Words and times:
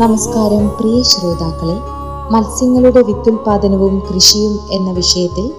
നമസ്കാരം 0.00 0.68
പ്രിയ 0.68 1.02
ശ്രോതാക്കളെ. 1.02 1.74
മത്സ്യങ്ങളുടെ 2.32 3.02
വിത്തുൽപാദനവും 3.02 4.02
കൃഷിയും 4.10 4.58
എന്ന 4.70 4.92
വിഷയത്തിൽ 4.92 5.50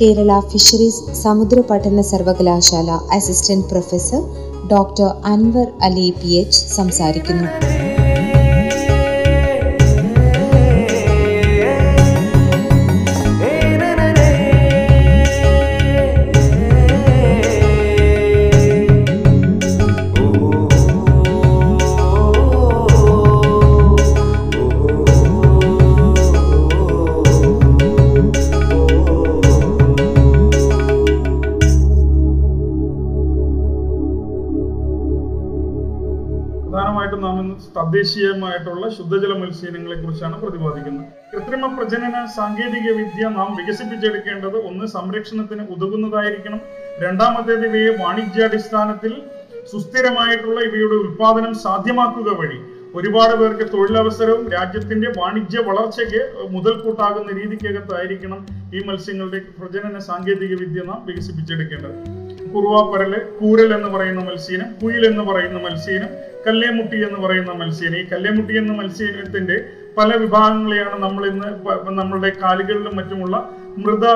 കേരള 0.00 0.40
ഫിഷറീസ് 0.40 1.22
സമുദ്ര 1.22 1.60
പഠന 1.60 2.00
സർവകലാശാല 2.00 2.90
assistant 2.90 3.66
professor 3.66 4.22
doctor 4.72 5.10
Anwar 5.24 5.66
Ali 5.82 6.10
P 6.10 6.28
H 6.28 6.60
സംസാരിക്കുന്നു. 6.76 7.48
പ്രധാനമായിട്ടും 36.74 37.20
നാം 37.20 37.36
ഇന്ന് 37.40 37.56
തദ്ദേശീയമായിട്ടുള്ള 37.74 38.84
ശുദ്ധജല 38.94 39.32
മത്സ്യങ്ങളെ 39.40 39.96
കുറിച്ചാണ് 40.00 40.36
പ്രതിപാദിക്കുന്നത്. 40.40 41.04
കൃത്രിമ 41.32 41.66
പ്രജനന 41.76 42.16
സാങ്കേതിക 42.36 42.86
വിദ്യ 42.96 43.28
നാം 43.36 43.50
വികസിപ്പിച്ചെടുക്കേണ്ടത് 43.58 44.56
ഒന്ന് 44.68 44.86
സംരക്ഷണത്തിന് 44.86 45.64
ഉതകുന്നതായിരിക്കണം. 45.74 46.60
രണ്ടാമത്തേത് 47.04 47.64
ഇവയെ 47.68 47.92
വാണിജ്യാടിസ്ഥാനത്തിൽ 48.00 49.12
സുസ്ഥിരമായിട്ടുള്ള 49.72 50.58
ഇവയുടെ 50.68 50.98
ഉൽപാദനം 51.04 51.54
സാധ്യമാക്കുക 51.64 52.34
വഴി. 52.40 52.58
ഒരുപാട് 52.98 53.34
പേർക്ക് 53.38 53.64
തൊഴിലവസരവും 53.72 54.44
രാജ്യത്തിന്റെ 54.56 55.08
വാണിജ്യ 55.20 55.60
വളർച്ചയ്ക്ക് 55.70 56.20
മുതൽക്കൂട്ടാകുന്ന 56.56 57.30
രീതിക്കകത്തായിരിക്കണം 57.40 58.42
ഈ 58.74 58.84
മത്സ്യങ്ങളുടെ 58.90 59.40
പ്രജനന 59.60 59.98
സാങ്കേതിക 60.10 60.52
വിദ്യ 60.64 60.82
നാം 60.90 61.00
വികസിപ്പിച്ചെടുക്കേണ്ടത്. 61.06 61.96
കുറുവാപ്പരൽ 62.52 63.12
കൂരൽ 63.40 63.70
എന്ന് 63.74 63.88
പറയുന്ന 63.88 64.20
മത്സ്യനും 64.24 64.68
കുയിൽ 64.82 65.02
എന്ന് 65.06 65.22
പറയുന്ന 65.22 65.58
മത്സ്യം 65.58 66.33
കല്ലേമുട്ടി 66.46 66.98
എന്ന് 67.02 67.18
പറയുന്ന 67.26 67.52
മത്സ്യം 67.52 67.96
ഈ 67.96 68.02
കല്ലേമുട്ടി 68.04 68.54
എന്ന 68.58 68.72
മത്സ്യത്തിന്റെ 68.72 69.56
പല 69.96 70.16
വിഭാഗങ്ങളെയാണ് 70.16 70.96
നമ്മൾ 71.02 71.26
ഇന്ന് 71.26 71.48
നമ്മളുടെ 71.90 72.30
കാലുകളിലും 72.42 72.96
മറ്റുമുള്ള 72.96 73.36
മൃത 73.78 74.06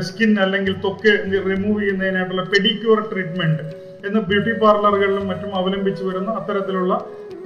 സ്കിൻ 0.00 0.40
അല്ലെങ്കിൽ 0.40 0.74
തൊക്ക് 0.84 1.12
റിമൂവ് 1.46 1.80
ചെയ്യുന്നതിനായിട്ടുള്ള 1.80 2.44
പെഡിക്യൂർ 2.44 3.00
ട്രീറ്റ്മെന്റ് 3.12 3.64
എന്ന് 4.06 4.20
ബ്യൂട്ടി 4.20 4.52
പാർലറുകളിലും 4.52 5.26
മറ്റും 5.26 5.50
അവലംബിച്ചു 5.56 6.04
വരുന്ന 6.04 6.30
അത്തരത്തിലുള്ള 6.30 6.94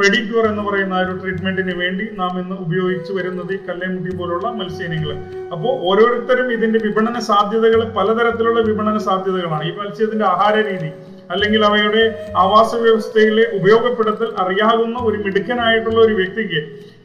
പെഡിക്യൂർ 0.01 0.45
എന്ന് 0.47 0.63
പറയുന്ന 0.63 0.95
ഒരു 0.99 1.13
ട്രീറ്റ്മെന്റിന് 1.19 1.75
വേണ്ടി 1.75 2.05
നാം 2.17 2.33
ഇന്ന് 2.41 2.57
ഉപയോഗിച്ചു 2.57 3.13
വരുന്നത് 3.13 3.53
ഈ 3.53 3.59
കല്ലേമുട്ടി 3.69 4.17
പോലുള്ള 4.17 4.49
മത്സ്യങ്ങൾ 4.51 5.11
അപ്പോൾ 5.53 5.73
ഓരോരുത്തരും 5.81 6.53
ഇതിന്റെ 6.53 6.79
വിപണന 6.79 7.19
സാധ്യതകൾ 7.21 7.83
പലതരത്തിലുള്ള 7.97 8.61
വിപണന 8.61 8.99
സാധ്യതകളാണ്. 8.99 9.65
ഈ 9.65 9.73
മത്സ്യത്തിന്റെ 9.79 10.25
ആഹാര 10.25 10.56
രീതി 10.67 10.91
അല്ലെങ്കിൽ 11.31 11.64
അവയുടെ 11.64 12.03
ആവാസ 12.37 12.75
വ്യവസ്ഥയിലെ 12.75 13.44
ഉപയോഗപ്പെടുത്തൽ 13.59 14.28
അറിയാവുന്ന 14.42 14.98
ഒരു 14.98 15.19
മിടുക്കനായിട്ടുള്ള 15.25 15.98
ഒരു 16.00 16.14
വ്യക്തിക്ക് 16.14 16.60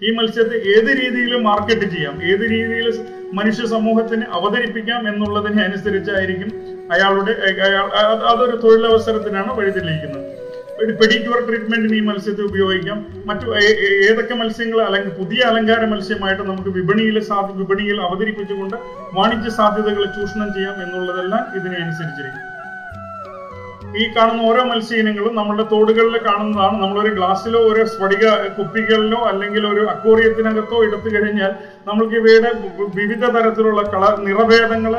ഈ 0.05 0.11
മത്സ്യത്തെ 0.17 0.57
ഏത് 0.75 0.91
രീതിയിൽ 1.01 1.33
മാർക്കറ്റ് 1.49 1.87
ചെയ്യാം. 1.95 2.15
ഏത് 2.23 2.43
രീതിയിൽ 2.53 2.87
മനുഷ്യ 3.33 3.65
സമൂഹത്തിന് 3.65 4.25
അവതരിപ്പിക്കാം 4.37 5.01
എന്നുള്ളതിനെ 5.09 5.63
അനുസരിച്ചായിരിക്കും 5.63 6.51
അയാളുടെ 6.93 7.33
അയാൾ 7.65 7.85
അത് 8.01 8.23
അതൊരു 8.31 8.55
തൊഴിലവസരത്തിനാണ് 8.57 9.51
വഴിതെളിയിക്കുന്നത്. 9.59 10.27
പെഡിക്യൂർ 10.99 11.39
ട്രീറ്റ്മെന്റിന് 11.47 11.95
ഈ 11.95 12.03
മത്സ്യത്തെ 12.05 12.41
ഉപയോഗിക്കാം. 12.41 12.99
മറ്റു 13.25 13.45
ഏതൊക്കെ 14.07 14.35
മത്സ്യങ്ങൾ 14.39 14.79
അല്ലെങ്കിൽ 14.85 15.11
പുതിയ 15.19 15.41
അലങ്കാര 15.49 15.85
മത്സ്യമായിട്ട് 15.93 16.43
നമുക്ക് 16.43 16.69
വിപണിയിൽ 16.79 17.17
വിപണിയിൽ 17.61 18.01
അവതരിപ്പിച്ചുകൊണ്ട് 18.07 18.77
വാണിജ്യ 19.17 19.51
സാധ്യതകൾ 19.59 20.05
ചൂഷണം 20.17 20.49
ചെയ്യാം 20.53 20.75
എന്നുള്ളതെല്ലാം 20.85 21.43
ഇതിനെ 21.59 21.77
അനുസരിച്ചിരിക്കും. 21.83 22.50
ഈ 23.99 24.03
കാണുന്ന 24.15 24.41
ഓരോ 24.41 24.61
മത്സ്യ 24.61 24.79
മത്സ്യയിനങ്ങളും 24.81 25.33
നമ്മുടെ 25.35 25.63
തോടുകളിൽ 25.71 26.15
കാണുന്നതാണ്. 26.25 26.75
നമ്മളൊരു 26.81 27.11
ഗ്ലാസ്സിലോ 27.15 27.59
ഒരു 27.71 27.81
സ്ഫടിക 27.85 28.25
കുപ്പികളിലോ 28.57 29.19
അല്ലെങ്കിൽ 29.31 29.63
ഒരു 29.71 29.83
അക്വോറിയത്തിനകത്തോ 29.93 30.77
എടുത്തു 30.83 31.09
കഴിഞ്ഞാൽ 31.15 31.51
നമ്മൾക്ക് 31.87 32.15
ഇവയുടെ 32.15 32.51
വിവിധ 32.99 33.23
തരത്തിലുള്ള 33.35 33.81
കളർ 33.93 34.13
നിറഭേദങ്ങൾ 34.27 34.93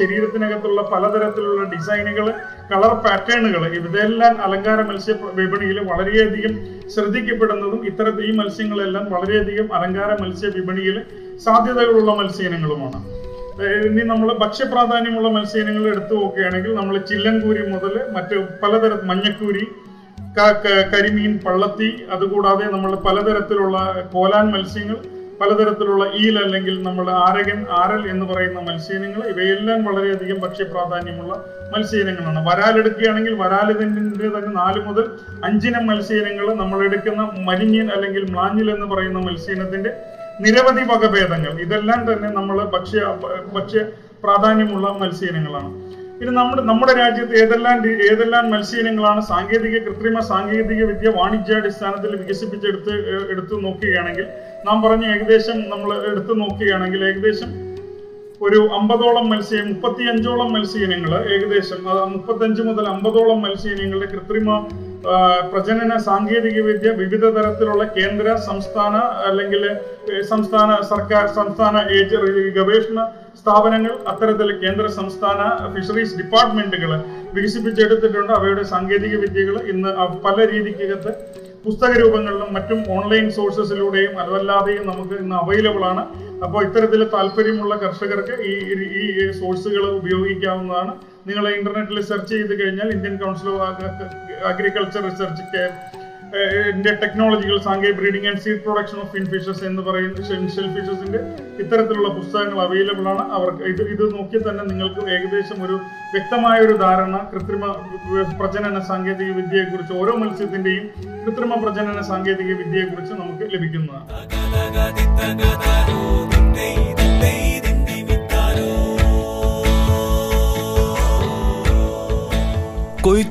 ശരീരത്തിനകത്തുള്ള 0.00 0.82
പലതരത്തിലുള്ള 0.92 1.64
ഡിസൈനുകൾ 1.74 2.28
കളർ 2.72 2.94
പാറ്റേണുകൾ 3.06 3.64
ഇതെല്ലാം 3.80 4.36
അലങ്കാര 4.46 4.80
മത്സ്യ 4.90 5.16
വിപണിയിൽ 5.40 5.80
വളരെയധികം 5.90 6.54
ശ്രദ്ധിക്കപ്പെടുന്നതും 6.94 7.82
ഇത്തരത്തിൽ 7.86 8.24
ഈ 8.30 8.34
മത്സ്യങ്ങളെല്ലാം 8.42 9.06
വളരെയധികം 9.16 9.68
അലങ്കാര 9.78 10.10
മത്സ്യ 10.22 10.50
വിപണിയിൽ 10.58 10.98
സാധ്യതകളുള്ള 11.46 12.10
മത്സ്യയിനങ്ങളുമാണ്. 12.22 13.00
ഇനി 13.56 14.02
നമ്മൾ 14.02 14.28
ഭക്ഷ്യപ്രാധാന്യമുള്ള 14.40 15.28
മത്സ്യങ്ങൾ 15.28 15.84
എടുത്തു 15.88 16.14
നോക്കുകയാണെങ്കിൽ 16.14 16.72
നമ്മൾ 16.74 16.94
ചില്ലൻകൂരി 16.98 17.64
മുതൽ 17.68 17.96
മറ്റ് 18.12 18.36
പലതര 18.62 18.94
മഞ്ഞക്കൂരി 19.04 19.66
കരിമീൻ 20.92 21.38
പള്ളത്തി 21.38 21.90
അതുകൂടാതെ 22.14 22.64
നമ്മൾ 22.72 22.94
പലതരത്തിലുള്ള 23.04 23.78
കോലാൻ 24.12 24.46
മത്സ്യങ്ങൾ 24.54 24.96
പലതരത്തിലുള്ള 25.40 26.04
ഈൽ 26.18 26.36
അല്ലെങ്കിൽ 26.38 26.82
നമ്മൾ 26.82 27.10
ആരകൻ 27.20 27.66
ആരൽ 27.70 28.10
എന്ന് 28.10 28.26
പറയുന്ന 28.26 28.60
മത്സ്യങ്ങൾ 28.60 29.22
ഇവയെല്ലാം 29.30 29.84
വളരെയധികം 29.84 30.38
ഭക്ഷ്യപ്രാധാന്യമുള്ള 30.40 31.32
മത്സ്യങ്ങളാണ് 31.74 32.40
വരാൽ 32.46 32.78
എടുക്കുകയാണെങ്കിൽ 32.78 33.34
വരാലിതിന്റെ 33.34 34.28
തന്നെ 34.28 34.52
നാല് 34.56 34.80
മുതൽ 34.80 35.06
അഞ്ചിനം 35.44 35.86
മത്സ്യങ്ങൾ 35.86 36.54
നമ്മൾ 36.54 36.84
എടുക്കുന്ന 36.84 37.22
മരിഞ്ഞിൽ 37.40 37.88
അല്ലെങ്കിൽ 37.90 38.24
മ്ലാഞ്ഞിൽ 38.30 38.70
എന്ന് 38.70 38.86
പറയുന്ന 38.86 39.18
മത്സ്യയിനത്തിന്റെ 39.18 39.92
നിരവധി 40.40 40.82
വകഭേദങ്ങൾ. 40.92 41.52
ഇതെല്ലാം 41.64 42.00
തന്നെ 42.12 42.28
നമ്മൾ 42.28 42.56
ഭക്ഷ്യ 42.74 43.00
ഭക്ഷ്യ 43.54 43.82
പ്രാധാന്യമുള്ള 44.24 44.86
മത്സ്യയിനങ്ങളാണ്. 45.02 45.70
ഇനി 46.20 46.30
നമ്മുടെ 46.30 46.62
നമ്മുടെ 46.62 46.92
രാജ്യത്ത് 46.92 47.34
ഏതെല്ലാം 47.42 47.78
ഏതെല്ലാം 48.10 48.44
മത്സ്യയിനങ്ങളാണ് 48.50 49.20
സാങ്കേതിക 49.20 49.78
കൃത്രിമ 49.78 50.20
സാങ്കേതിക 50.20 50.82
വിദ്യ 50.84 51.08
വാണിജ്യാടിസ്ഥാനത്തിൽ 51.08 52.12
വികസിപ്പിച്ചെടുത്ത് 52.16 52.94
എടുത്തു 53.30 53.54
നോക്കുകയാണെങ്കിൽ 53.60 54.26
നാം 54.64 54.82
പറഞ്ഞ 54.82 55.04
ഏകദേശം 55.04 55.58
നമ്മൾ 55.68 55.90
എടുത്തു 56.10 56.34
നോക്കുകയാണെങ്കിൽ 56.34 57.04
ഏകദേശം 57.04 57.50
ഒരു 58.42 58.60
അമ്പതോളം 58.72 59.26
മത്സ്യം 59.28 59.66
മുപ്പത്തിയഞ്ചോളം 59.68 60.48
മത്സ്യയിനങ്ങൾ 60.52 61.12
ഏകദേശം 61.34 61.80
മുപ്പത്തഞ്ച് 62.12 62.62
മുതൽ 62.62 62.88
അമ്പതോളം 62.88 63.42
മത്സ്യയിനങ്ങളുടെ 63.42 64.08
കൃത്രിമ 64.12 64.48
പ്രജനന 65.52 65.92
സാങ്കേതിക 66.08 66.58
വിദ്യ 66.68 66.88
വിവിധ 67.00 67.24
തരത്തിലുള്ള 67.36 67.84
കേന്ദ്ര 67.96 68.36
സംസ്ഥാന 68.48 68.94
അല്ലെങ്കിൽ 69.28 69.62
സംസ്ഥാന 70.32 70.70
സർക്കാർ 70.92 71.24
സംസ്ഥാന 71.38 71.76
ഗവേഷണ 72.56 73.00
സ്ഥാപനങ്ങൾ 73.40 73.92
അത്തരത്തിൽ 74.10 74.48
കേന്ദ്ര 74.62 74.86
സംസ്ഥാന 74.98 75.40
ഫിഷറീസ് 75.74 76.18
ഡിപ്പാർട്ട്മെന്റുകൾ 76.20 76.90
വികസിപ്പിച്ചെടുത്തിട്ടുണ്ട്. 77.36 78.32
അവയുടെ 78.38 78.64
സാങ്കേതിക 78.72 79.14
വിദ്യകൾ 79.24 79.56
ഇന്ന് 79.72 79.90
പല 80.26 80.36
രീതിക്കകത്ത് 80.52 81.12
പുസ്തക 81.64 81.92
രൂപങ്ങളിലും 82.02 82.48
മറ്റും 82.56 82.80
ഓൺലൈൻ 82.96 83.26
സോഴ്സസിലൂടെയും 83.36 84.14
അതല്ലാതെയും 84.22 84.84
നമുക്ക് 84.90 85.14
ഇന്ന് 85.22 85.36
അവൈലബിൾ 85.42 85.84
ആണ്. 85.92 86.02
അപ്പോൾ 86.44 86.60
ഇത്തരത്തിൽ 86.66 87.00
താല്പര്യമുള്ള 87.14 87.74
കർഷകർക്ക് 87.84 88.34
ഈ 88.50 88.54
ഈ 89.02 89.30
സോഴ്സുകൾ 89.40 89.84
ഉപയോഗിക്കാവുന്നതാണ്. 90.00 90.94
നിങ്ങൾ 91.28 91.44
ഇന്റർനെറ്റിൽ 91.58 91.98
സെർച്ച് 92.10 92.32
ചെയ്ത് 92.34 92.54
കഴിഞ്ഞാൽ 92.60 92.88
Indian 92.96 93.14
council 93.22 93.48
of 93.52 93.62
agriculture 94.50 95.02
research 95.08 95.64
India 96.70 96.92
technological 97.02 97.58
സാങ്കേതിക 97.66 97.96
breeding 97.98 98.28
and 98.30 98.40
seed 98.44 98.62
production 98.64 98.96
of 99.02 99.10
fin 99.12 99.26
fishes 99.32 99.62
എന്ന് 99.68 99.82
പറയുന്ന 99.88 100.22
ഷെൽ 100.54 100.68
ഫിഷസിന്റെ 100.76 101.20
ഇത്തരത്തിലുള്ള 101.62 102.08
പുസ്തകങ്ങൾ 102.16 102.58
അവൈലബിൾ 102.64 103.06
ആണ്. 103.12 103.24
അവർക്ക് 103.36 103.62
ഇത് 103.72 103.82
ഇത് 103.94 104.04
നോക്കി 104.14 104.38
തന്നെ 104.46 104.64
നിങ്ങൾക്ക് 104.70 105.02
ഏകദേശം 105.16 105.58
ഒരു 105.66 105.76
വ്യക്തമായ 106.14 106.56
ഒരു 106.66 106.74
ധാരണ 106.84 107.14
കൃത്രിമ 107.32 107.64
പ്രജനന 108.40 108.82
സാങ്കേതിക 108.90 109.30
വിദ്യയെക്കുറിച്ച് 109.40 109.94
ഓരോ 110.02 110.14
മത്സ്യത്തിന്റെയും 110.22 110.86
കൃത്രിമ 111.24 111.60
പ്രജനന 111.64 112.00
സാങ്കേതിക 112.10 112.50
വിദ്യയെക്കുറിച്ച് 112.62 113.14
നമുക്ക് 113.22 113.44
ലഭിക്കുന്നതാണ്. 113.54 114.10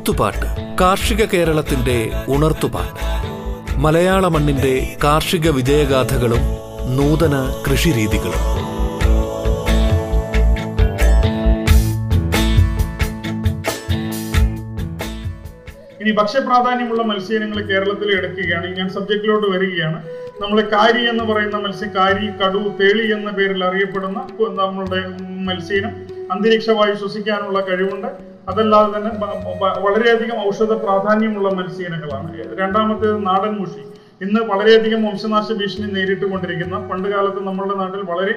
കൊയ്ത്തുപാട്ട് 0.03 0.77
കാർഷിക 0.81 1.25
കേരളത്തിന്റെ 1.25 2.11
ഉണർത്തുപാട്ട്. 2.27 3.03
മലയാള 3.79 4.27
മണ്ണിന്റെ 4.27 4.97
കാർഷിക 5.03 5.49
വിജയഗാഥകളും 5.49 6.41
നൂതന 6.97 7.35
കൃഷിരീതികളും. 7.67 8.41
ഇനി 16.01 16.11
ഭക്ഷ്യപ്രാധാന്യമുള്ള 16.11 17.03
മത്സ്യങ്ങൾ 17.03 17.61
കേരളത്തിൽ 17.61 18.11
എടുക്കുകയാണ്. 18.17 18.77
ഞാൻ 18.77 18.89
സബ്ജക്റ്റിലോട്ട് 18.89 19.47
വരികയാണ്. 19.47 20.03
നമ്മൾ 20.41 20.61
കാരി 20.61 21.09
എന്ന് 21.09 21.23
പറയുന്ന 21.23 21.55
മത്സ്യ 21.55 21.87
കാരി 21.95 22.27
കടു 22.43 22.75
തേളി 22.81 23.13
എന്ന 23.13 23.31
പേരിൽ 23.31 23.63
അറിയപ്പെടുന്ന 23.63 24.19
നമ്മളുടെ 24.19 24.55
നമ്മളുടെ 24.55 25.01
അന്തരീക്ഷ 25.45 25.87
അന്തരീക്ഷവായു 26.31 26.93
ശ്വസിക്കാനുള്ള 26.93 27.59
കഴിവുണ്ട്. 27.59 28.32
അതല്ലാതെ 28.49 28.91
തന്നെ 28.95 29.11
വളരെയധികം 29.85 30.37
ഔഷധ 30.47 30.73
പ്രാധാന്യമുള്ള 30.83 31.49
മത്സ്യയിനങ്ങളാണ്. 31.49 32.29
രണ്ടാമത്തേത് 32.61 33.25
നാടൻ 33.27 33.53
മുഷി. 33.59 33.83
ഇന്ന് 34.25 34.39
വളരെയധികം 34.51 35.03
വംശനാശ 35.05 35.51
ഭീഷണി 35.59 35.87
നേരിട്ടുകൊണ്ടിരിക്കുന്ന 35.91 36.75
പണ്ട് 36.89 37.07
കാലത്ത് 37.13 37.39
നമ്മുടെ 37.47 37.75
നാട്ടിൽ 37.81 38.01
വളരെ 38.11 38.33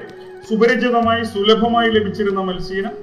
സുപരിചിതമായി 0.49 1.23
സുലഭമായി 1.23 1.89
ലഭിച്ചിരുന്ന 1.89 2.41
മത്സ്യം 2.49 2.93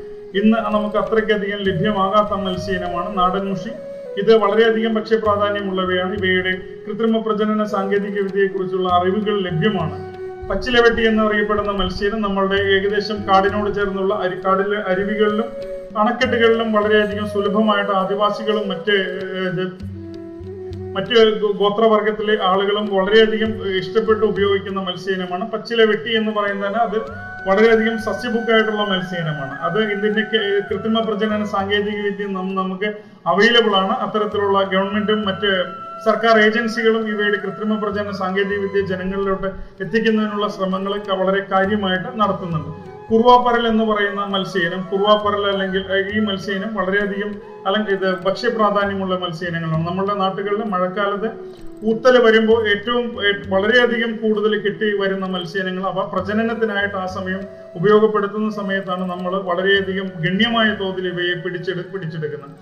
ഇന്ന് 0.40 0.58
നമുക്ക് 0.74 0.96
അത്രയ്ക്കധികം 0.96 1.60
ലഭ്യമാകാത്ത 1.68 2.38
മത്സ്യയിനമാണ് 2.44 3.18
നാടൻ 3.18 3.44
മുഷി. 3.50 3.70
ഇത് 4.20 4.32
വളരെയധികം 4.42 4.94
ഭക്ഷ്യപ്രാധാന്യമുള്ളവയാണ്. 4.94 6.12
ഇവയുടെ 6.20 6.52
കൃത്രിമ 6.86 7.18
പ്രജനന 7.18 7.64
സാങ്കേതിക 7.64 8.16
വിദ്യയെക്കുറിച്ചുള്ള 8.26 8.88
അറിവുകൾ 8.88 9.36
ലഭ്യമാണ്. 9.46 9.96
പച്ചിലവെട്ടി 10.48 11.02
എന്നറിയപ്പെടുന്ന 11.06 11.70
മത്സ്യനം 11.70 12.20
നമ്മളുടെ 12.22 12.58
ഏകദേശം 12.74 13.18
കാടിനോട് 13.28 13.74
ചേർന്നുള്ള 13.74 14.14
അരി 14.14 14.36
കാടിലെ 14.46 14.78
അരുവികളിലും 14.90 15.48
അണക്കെട്ടുകളിലും 16.00 16.72
വളരെയധികം 16.72 17.26
സുലഭമായിട്ട് 17.34 17.92
ആദിവാസികളും 18.02 18.68
മറ്റ് 18.68 18.96
മറ്റ് 20.96 21.14
ഗോത്രവർഗത്തിലെ 21.60 22.34
ആളുകളും 22.48 22.84
വളരെയധികം 22.96 23.52
ഇഷ്ടപ്പെട്ട് 23.78 24.24
ഉപയോഗിക്കുന്ന 24.24 24.80
മത്സ്യയിനമാണ്. 24.80 25.44
പച്ചില 25.50 25.82
വെട്ടി 25.90 26.10
എന്ന് 26.16 26.32
പറയുന്നതിന് 26.36 26.78
അത് 26.86 26.98
വളരെയധികം 27.48 27.96
സസ്യബുക്കായിട്ടുള്ള 27.98 28.84
മത്സ്യയിനമാണ്. 28.92 29.54
അത് 29.66 29.78
ഇതിന്റെ 29.94 30.22
കൃത്രിമ 30.68 31.00
പ്രജനന 31.00 31.44
സാങ്കേതിക 31.44 31.98
വിദ്യ 32.06 32.26
നമുക്ക് 32.60 32.90
അവൈലബിൾ 33.32 33.74
ആണ്. 33.82 33.94
അത്തരത്തിലുള്ള 34.06 34.62
ഗവൺമെന്റും 34.62 35.20
മറ്റ് 35.24 35.50
സർക്കാർ 36.06 36.34
ഏജൻസികളും 36.46 37.04
ഇവയുടെ 37.12 37.38
കൃത്രിമ 37.44 37.74
പ്രജനന 37.82 38.12
സാങ്കേതിക 38.22 38.58
വിദ്യ 38.64 38.80
ജനങ്ങളിലോട്ട് 38.94 39.50
എത്തിക്കുന്നതിനുള്ള 39.84 40.48
ശ്രമങ്ങൾ 40.48 40.94
വളരെ 41.22 41.42
കാര്യമായിട്ട് 41.52 42.08
നടത്തുന്നുണ്ട്. 42.22 42.93
കുറുവാപ്പരൽ 43.10 43.66
എന്ന് 43.68 43.84
പറയുന്ന 43.84 44.20
മത്സ്യയിനം 44.24 44.80
കുറുവാപ്പരൽ 44.92 45.46
അല്ലെങ്കിൽ 45.46 45.82
ഈ 46.14 46.20
മത്സ്യയിനം 46.20 46.74
വളരെയധികം 46.74 47.30
അല്ലെങ്കിൽ 47.66 47.92
ഇത് 47.92 48.08
ഭക്ഷ്യപ്രാധാന്യമുള്ള 48.24 49.14
മത്സ്യയിനങ്ങളാണ്. 49.16 49.86
നമ്മുടെ 49.88 50.14
നാട്ടുകളിൽ 50.14 50.62
മഴക്കാലത്ത് 50.64 51.30
ഊത്തൽ 51.88 52.14
വരുമ്പോൾ 52.26 52.68
ഏറ്റവും 52.68 53.04
വളരെയധികം 53.48 54.16
കൂടുതൽ 54.22 54.52
കിട്ടി 54.60 54.88
വരുന്ന 55.02 55.26
മത്സ്യയിനങ്ങൾ 55.26 55.84
അവ 55.90 56.02
പ്രജനനത്തിനായിട്ട് 56.12 56.96
ആ 56.96 57.06
സമയം 57.06 57.40
ഉപയോഗപ്പെടുത്തുന്ന 57.74 58.50
സമയത്താണ് 58.50 59.04
നമ്മൾ 59.10 59.32
വളരെയധികം 59.50 60.06
ഗണ്യമായ 60.24 60.68
തോതിൽ 60.80 61.06
ഇവയെ 61.08 61.34
പിടിച്ചെടു 61.34 61.84
പിടിച്ചെടുക്കുന്നത്. 61.94 62.54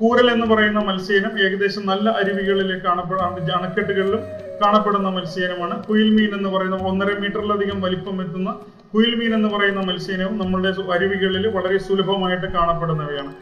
കൂരൽ 0.00 0.30
എന്ന് 0.30 0.46
പറയുന്ന 0.54 0.78
മത്സ്യയിനം 0.78 1.40
ഏകദേശം 1.40 1.86
നല്ല 1.86 2.08
അരുവികളിൽ 2.10 2.80
കാണപ്പെടുന്ന 2.86 3.52
അണക്കെട്ടുകളിലും 3.58 4.22
കാണപ്പെടുന്ന 4.62 5.08
മത്സ്യയിനമാണ്. 5.08 5.84
കുയിൽമീൻ 5.88 6.34
എന്ന് 6.36 6.48
പറയുന്ന 6.48 6.76
ഒന്നര 6.76 7.18
മീറ്ററിലധികം 7.18 7.80
വലിപ്പം 7.80 8.22
എത്തുന്ന 8.22 8.50
കുയിൽമീൻ 8.94 9.34
എന്ന് 9.34 9.48
പറയുന്ന 9.48 9.80
മത്സ്യയിനവും 9.80 10.38
നമ്മളുടെ 10.38 10.70
അരുവികളിൽ 10.94 11.46
വളരെ 11.56 11.78
സുലഭമായിട്ട് 11.78 12.46
കാണപ്പെടുന്നവയാണ്. 12.46 13.32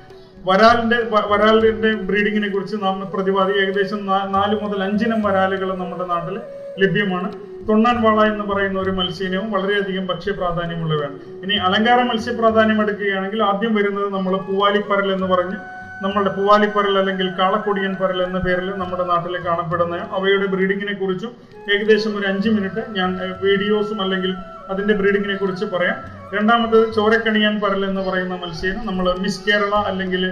വരാലിന്റെ 0.48 0.98
വരാലിന്റെ 1.32 1.90
ബ്രീഡിങ്ങിനെ 2.08 2.48
കുറിച്ച് 2.48 2.76
നാം 2.82 2.96
പ്രതിപാദി 3.14 3.52
ഏകദേശം 3.62 4.00
നാല് 4.06 4.56
മുതൽ 4.62 4.80
അഞ്ചിനം 4.82 5.20
വരാലുകൾ 5.22 5.68
നമ്മുടെ 5.82 6.06
നാട്ടിൽ 6.12 6.36
ലഭ്യമാണ്. 6.82 7.28
തൊണ്ണാൻ 7.68 8.02
വാള 8.02 8.18
എന്ന് 8.32 8.44
പറയുന്ന 8.44 8.78
ഒരു 8.80 8.90
മത്സ്യനവും 8.90 9.52
വളരെയധികം 9.52 10.06
ഭക്ഷ്യ 10.06 10.32
പ്രാധാന്യമുള്ളവയാണ് 10.32 11.16
ഇനി 11.44 11.54
അലങ്കാര 11.66 12.00
മത്സ്യ 12.02 12.32
പ്രാധാന്യം 12.32 12.82
എടുക്കുകയാണെങ്കിൽ 12.82 13.42
ആദ്യം 13.42 13.74
വരുന്നത് 13.74 14.08
നമ്മൾ 14.14 14.36
പൂവാലിപ്പരൽ 14.48 15.08
എന്ന് 15.12 15.26
പറഞ്ഞ് 15.26 15.56
നമ്മളുടെ 16.02 16.30
പൂവാലിപ്പരൽ 16.30 16.98
അല്ലെങ്കിൽ 16.98 17.28
കാളക്കൊടിയൻ 17.38 17.92
പരൽ 18.00 18.22
എന്ന 18.22 18.38
പേരിൽ 18.38 18.68
നമ്മുടെ 18.70 19.04
നാട്ടിൽ 19.04 19.34
കാണപ്പെടുന്ന 19.46 20.00
അവയുടെ 20.18 20.46
ബ്രീഡിങ്ങിനെ 20.46 20.92
കുറിച്ചും 20.92 21.32
ഏകദേശം 21.74 22.18
ഒരു 22.18 22.26
അഞ്ച് 22.26 22.48
മിനിറ്റ് 22.48 22.82
ഞാൻ 22.98 23.10
വീഡിയോസും 23.42 24.02
അല്ലെങ്കിൽ 24.02 24.34
അതിന്റെ 24.70 24.94
ബ്രീഡിങ്ങിനെ 24.94 25.36
കുറിച്ച് 25.36 25.64
പറയാം. 25.64 25.96
രണ്ടാമത്തത് 26.34 26.94
ചോരക്കണിയാൻ 26.94 27.60
പറൽ 27.60 27.82
എന്ന് 27.86 28.00
പറയുന്ന 28.00 28.34
മത്സ്യം. 28.34 28.86
നമ്മൾ 28.86 29.06
മിസ് 29.24 29.42
കേരള 29.48 29.74
അല്ലെങ്കിൽ 29.90 30.22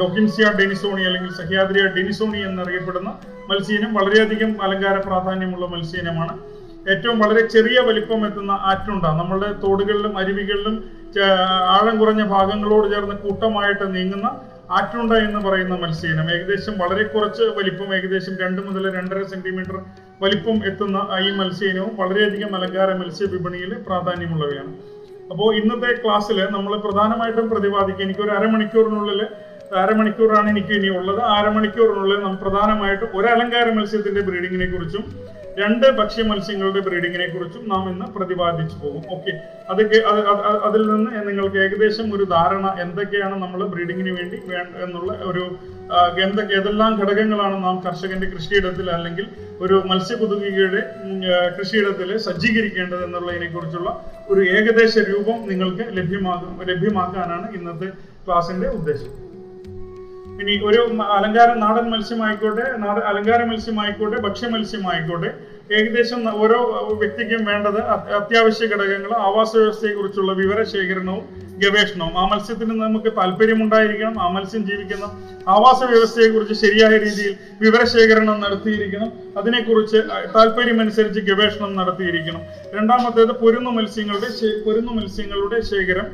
ഡൊക്കിൻസിയ 0.00 0.46
ഡെനിസോണി 0.60 1.02
അല്ലെങ്കിൽ 1.02 1.32
സഹ്യാദ്രിയ 1.32 1.84
ഡെനിസോണി 1.96 2.40
എന്നറിയപ്പെടുന്ന 2.48 3.10
മത്സ്യനും 3.50 3.94
വളരെയധികം 3.94 4.62
അലങ്കാര 4.62 4.96
പ്രാധാന്യമുള്ള 4.98 5.66
മത്സ്യനമാണ്. 5.66 6.34
ഏറ്റവും 6.92 7.18
വളരെ 7.18 7.42
ചെറിയ 7.48 7.78
വലിപ്പം 7.80 8.26
എത്തുന്ന 8.26 8.52
ആറ്റുണ്ട. 8.70 9.04
നമ്മളുടെ 9.20 9.52
തോടുകളിലും 9.66 10.18
അരുവികളിലും 10.18 10.74
ആഴം 11.74 11.98
കുറഞ്ഞ 11.98 12.22
ഭാഗങ്ങളോട് 12.24 12.86
ചേർന്ന് 12.92 13.16
കൂട്ടമായിട്ട് 13.16 13.94
നീങ്ങുന്ന 13.94 14.26
ആറ്റുണ്ട 14.70 15.12
എന്ന് 15.12 15.40
പറയുന്ന 15.46 15.74
മത്സ്യനം. 15.74 16.26
ഏകദേശം 16.34 16.74
വളരെ 16.78 17.04
കുറച്ച് 17.04 17.42
വലിപ്പം 17.58 17.90
ഏകദേശം 17.96 18.34
രണ്ട് 18.42 18.60
മുതൽ 18.66 18.84
രണ്ടര 18.96 19.22
സെന്റിമീറ്റർ 19.32 19.76
വലിപ്പം 20.22 20.56
എത്തുന്ന 20.68 20.98
ഈ 21.26 21.30
മത്സ്യനവും 21.38 21.92
വളരെയധികം 22.00 22.50
മലങ്കാര 22.56 22.90
മത്സ്യ 23.00 23.26
വിപണിയിൽ 23.34 23.72
പ്രാധാന്യമുള്ളവയാണ്. 23.88 24.72
അപ്പോൾ 25.30 25.48
ഇന്നത്തെ 25.60 25.90
ക്ലാസ്സിൽ 26.02 26.38
നമ്മൾ 26.56 26.72
പ്രധാനമായിട്ടും 26.86 27.46
പ്രതിപാദിക്കുക 27.52 28.04
എനിക്ക് 28.06 28.22
ഒരു 28.26 28.32
അരമണിക്കൂറിനുള്ളിൽ 28.38 29.20
അരമണിക്കൂറാണ് 29.82 30.48
എനിക്ക് 30.50 30.72
ഇനി 30.78 30.90
ഉള്ളത്. 30.98 31.20
അരമണിക്കൂറിനുള്ളിൽ 31.36 32.18
നമ്മൾ 32.24 32.38
പ്രധാനമായിട്ടും 32.44 33.08
ഒരു 33.18 33.26
അലങ്കാര 33.26 33.66
മത്സ്യത്തിന്റെ 33.78 34.22
ബ്രീഡിങ്ങിനെ 34.28 34.66
കുറിച്ചും 34.66 35.04
രണ്ട് 35.60 35.86
ഭക്ഷ്യ 35.98 36.22
മത്സ്യങ്ങളുടെ 36.30 36.80
ബ്രീഡിങ്ങിനെ 36.80 37.26
കുറിച്ചും 37.26 37.62
നാം 37.72 37.84
ഇന്ന് 37.90 38.06
പ്രതിപാദിച്ചു 38.16 38.76
പോകും. 38.82 39.02
ഓക്കെ. 39.16 39.32
അത് 39.72 39.82
അത് 40.10 40.20
അത് 40.30 40.58
അതിൽ 40.68 40.82
നിന്ന് 40.92 41.10
നിങ്ങൾക്ക് 41.28 41.58
ഏകദേശം 41.64 42.06
ഒരു 42.16 42.24
ധാരണ 42.34 42.66
എന്തൊക്കെയാണ് 42.84 43.36
നമ്മൾ 43.42 43.60
ബ്രീഡിങ്ങിന് 43.74 44.12
വേണ്ടി 44.18 44.38
എന്നുള്ള 44.84 45.12
ഒരു 45.30 45.44
എന്തൊക്കെ 46.18 46.54
ഏതെല്ലാം 46.54 46.92
ഘടകങ്ങളാണ് 47.00 47.64
നാം 47.64 47.76
കർഷകന്റെ 47.84 48.26
കൃഷിയിടത്തിൽ 48.26 48.90
അല്ലെങ്കിൽ 48.90 49.26
ഒരു 49.60 49.74
മത്സ്യകുതുകിയുടെ 49.84 50.82
കൃഷിയിടത്തിൽ 51.58 52.16
സജ്ജീകരിക്കേണ്ടത് 52.18 53.04
എന്നുള്ളതിനെ 53.04 53.46
കുറിച്ചുള്ള 53.46 53.90
ഒരു 54.28 54.40
ഏകദേശ 54.56 54.94
രൂപം 55.10 55.48
നിങ്ങൾക്ക് 55.48 55.86
ലഭ്യമാകും 55.98 56.54
ലഭ്യമാക്കാനാണ് 56.62 57.54
ഇന്നത്തെ 57.54 57.90
ക്ലാസിന്റെ 58.26 58.68
ഉദ്ദേശം. 58.68 59.12
ഇനി 60.40 60.54
ഒരു 60.68 60.80
അലങ്കാര 61.16 61.50
നാടൻ 61.64 61.84
മത്സ്യമായിക്കോട്ടെ 61.90 62.64
നാടൻ 62.84 63.04
അലങ്കാര 63.10 63.40
മത്സ്യമായിക്കോട്ടെ 63.50 64.18
ഭക്ഷ്യ 64.26 64.48
മത്സ്യമായിക്കോട്ടെ 64.54 65.30
ഏകദേശം 65.76 66.20
ഓരോ 66.42 66.58
വ്യക്തിക്കും 67.02 67.44
വേണ്ടത് 67.44 67.78
അത്യാവശ്യ 68.18 68.66
ഘടകങ്ങൾ 68.66 69.12
ആവാസ 69.28 69.52
വ്യവസ്ഥയെ 69.56 69.92
കുറിച്ചുള്ള 69.94 70.32
വിവര 70.32 70.62
ശേഖരണവും 70.72 71.22
ഗവേഷണവും. 71.62 72.14
ആ 72.18 72.24
മത്സ്യത്തിന് 72.32 72.74
നമുക്ക് 72.82 73.10
താല്പര്യമുണ്ടായിരിക്കണം 73.18 74.16
ആ 74.20 74.26
മത്സ്യം 74.36 74.62
ജീവിക്കുന്ന 74.70 75.06
ആവാസ 75.54 75.80
വ്യവസ്ഥയെ 75.92 76.28
കുറിച്ച് 76.28 76.54
ശരിയായ 76.64 76.94
രീതിയിൽ 77.06 77.32
വിവരശേഖരണം 77.64 78.36
നടത്തിയിരിക്കണം 78.44 79.08
അതിനെക്കുറിച്ച് 79.36 79.98
താല്പര്യമനുസരിച്ച് 80.36 81.20
ഗവേഷണം 81.30 81.72
നടത്തിയിരിക്കണം. 81.80 82.42
രണ്ടാമത്തേത് 82.76 83.32
പൊരുന്നു 83.42 83.70
മത്സ്യങ്ങളുടെ 83.70 84.30
പൊരുന്നു 84.66 84.92
മത്സ്യങ്ങളുടെ 84.92 85.60
ശേഖരം. 85.72 86.08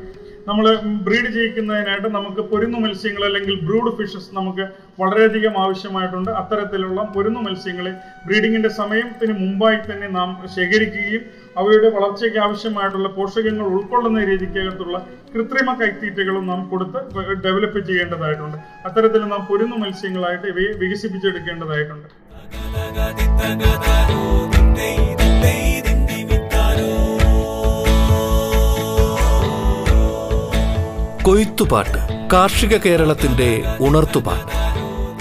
നമ്മൾ 0.48 0.66
ബ്രീഡ് 1.06 1.30
ചെയ്യിക്കുന്നതിനായിട്ട് 1.34 2.08
നമുക്ക് 2.16 2.42
പൊരുന്നു 2.50 2.78
മത്സ്യങ്ങൾ 2.82 3.22
അല്ലെങ്കിൽ 3.28 3.54
ബ്രൂഡ് 3.66 3.90
ഫിഷസ് 3.98 4.30
നമുക്ക് 4.38 4.64
വളരെയധികം 5.00 5.54
ആവശ്യമായിട്ടുണ്ട്. 5.62 6.30
അത്തരത്തിലുള്ള 6.40 7.00
പൊരുന്നു 7.14 7.40
മത്സ്യങ്ങളെ 7.46 7.92
ബ്രീഡിങ്ങിന്റെ 8.26 8.70
സമയത്തിന് 8.80 9.34
മുമ്പായി 9.42 9.78
തന്നെ 9.90 10.08
നാം 10.18 10.30
ശേഖരിക്കുകയും 10.56 11.22
അവയുടെ 11.60 11.88
വളർച്ചയ്ക്ക് 11.96 12.40
ആവശ്യമായിട്ടുള്ള 12.46 13.08
പോഷകങ്ങൾ 13.18 13.66
ഉൾക്കൊള്ളുന്ന 13.76 14.24
രീതിക്കകത്തുള്ള 14.30 14.98
കൃത്രിമ 15.34 15.74
കൈത്തീറ്റകളും 15.80 16.46
നാം 16.52 16.62
കൊടുത്ത് 16.72 17.00
ഡെവലപ്പ് 17.46 17.80
ചെയ്യേണ്ടതായിട്ടുണ്ട്. 17.88 18.58
അത്തരത്തിൽ 18.88 19.24
നാം 19.34 19.42
പൊരുന്നു 19.50 19.78
മത്സ്യങ്ങളായിട്ട് 19.84 20.46
ഇവയെ 20.54 20.72
വികസിപ്പിച്ചെടുക്കേണ്ടതായിട്ടുണ്ട്. 20.82 22.08
കൊയ്ത്തുപാട്ട് 31.30 32.28
കാർഷിക 32.32 32.76
കേരളത്തിന്റെ 32.76 33.62
ഉണർത്തുപാട്ട്. 33.80 34.54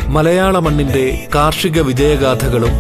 മലയാള 0.06 0.60
മണ്ണിന്റെ 0.60 1.28
കാർഷിക 1.36 1.82
വിജയഗാഥകളും 1.82 2.72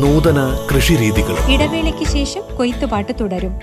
നൂതന 0.00 0.66
കൃഷിരീതികളും. 0.74 1.52
ഇടവേളയ്ക്ക് 1.52 2.10
ശേഷം 2.12 2.56
കൊയ്ത്തുപാട്ട് 2.56 3.12
തുടരും. 3.20 3.60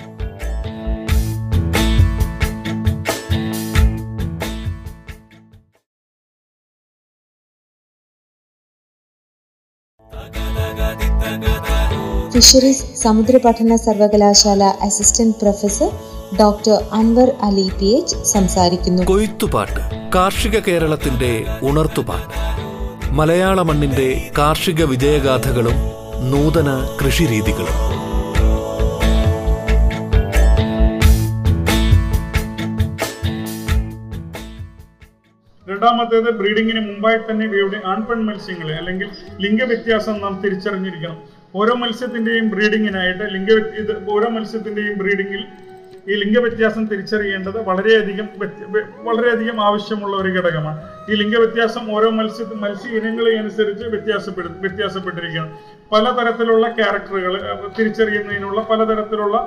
ഫിഷറീസ് 12.32 12.96
സമുദ്ര 12.96 13.38
പഠന 13.38 13.76
സർവകലാശാല 13.76 14.64
assistant 14.64 15.36
professor 15.36 16.19
doctor 16.38 16.84
Anwar 16.92 17.32
Ali 17.42 17.72
P 17.82 17.86
H 17.86 18.16
സംസാരിക്കുന്നു. 18.16 19.04
കൊയ്ത്തുപാട്ട് 19.04 20.12
കാർഷിക 20.16 20.60
കേരളത്തിന്റെ 20.60 21.46
ഉണർത്തുപാട്ട്. 21.62 22.34
മലയാള 23.12 23.62
മണ്ണിന്റെ 23.62 24.32
കാർഷിക 24.38 24.84
വിജയഗാഥകളും 24.84 25.78
നൂതന 26.32 26.98
കൃഷിരീതികളും. 27.02 27.78
രണ്ടാമത്തേത് 35.70 36.30
ബ്രീഡിങ്ങിന് 36.34 36.80
മുമ്പായി 36.80 37.18
തന്നെ 37.18 37.46
ഇവയുടെ 37.46 37.82
ആൺപെൺ 37.86 38.26
മത്സ്യങ്ങളെ 38.26 38.76
അല്ലെങ്കിൽ 38.76 39.10
ലിംഗവ്യത്യാസം 39.40 40.22
നാം 40.22 40.42
തിരിച്ചറിഞ്ഞിരിക്കണം. 40.46 41.18
ഓരോ 41.56 41.76
മത്സ്യത്തിന്റെയും 41.76 42.50
ബ്രീഡിങ്ങിനായിട്ട് 42.50 43.24
ലിംഗ 43.34 43.52
ഇത് 43.52 44.12
ഓരോ 44.12 44.30
മത്സ്യത്തിന്റെയും 44.30 44.98
ബ്രീഡിങ്ങിൽ 44.98 45.46
ഈ 46.10 46.16
ലിംഗവ്യത്യാസം 46.22 46.84
തിരിച്ചറിയേണ്ടത് 46.92 47.58
വളരെയധികം 47.70 48.28
വളരെയധികം 49.08 49.58
ആവശ്യമുള്ള 49.68 50.14
ഒരു 50.18 50.30
ഘടകമാണ്. 50.38 50.78
ഈ 51.12 51.16
ലിംഗവ്യത്യാസം 51.22 51.84
ഓരോ 51.96 52.10
മത്സ്യ 52.20 52.46
മത്സ്യ 52.64 52.90
ഇനങ്ങളെ 53.00 53.32
അനുസരിച്ച് 53.42 53.86
വ്യത്യാസപ്പെടു 53.94 54.50
വ്യത്യാസപ്പെട്ടിരിക്കണം 54.66 55.50
പലതരത്തിലുള്ള 55.92 56.66
ക്യാരക്ടറുകൾ 56.80 57.36
തിരിച്ചറിയുന്നതിനുള്ള 57.78 58.62
പലതരത്തിലുള്ള 58.70 59.38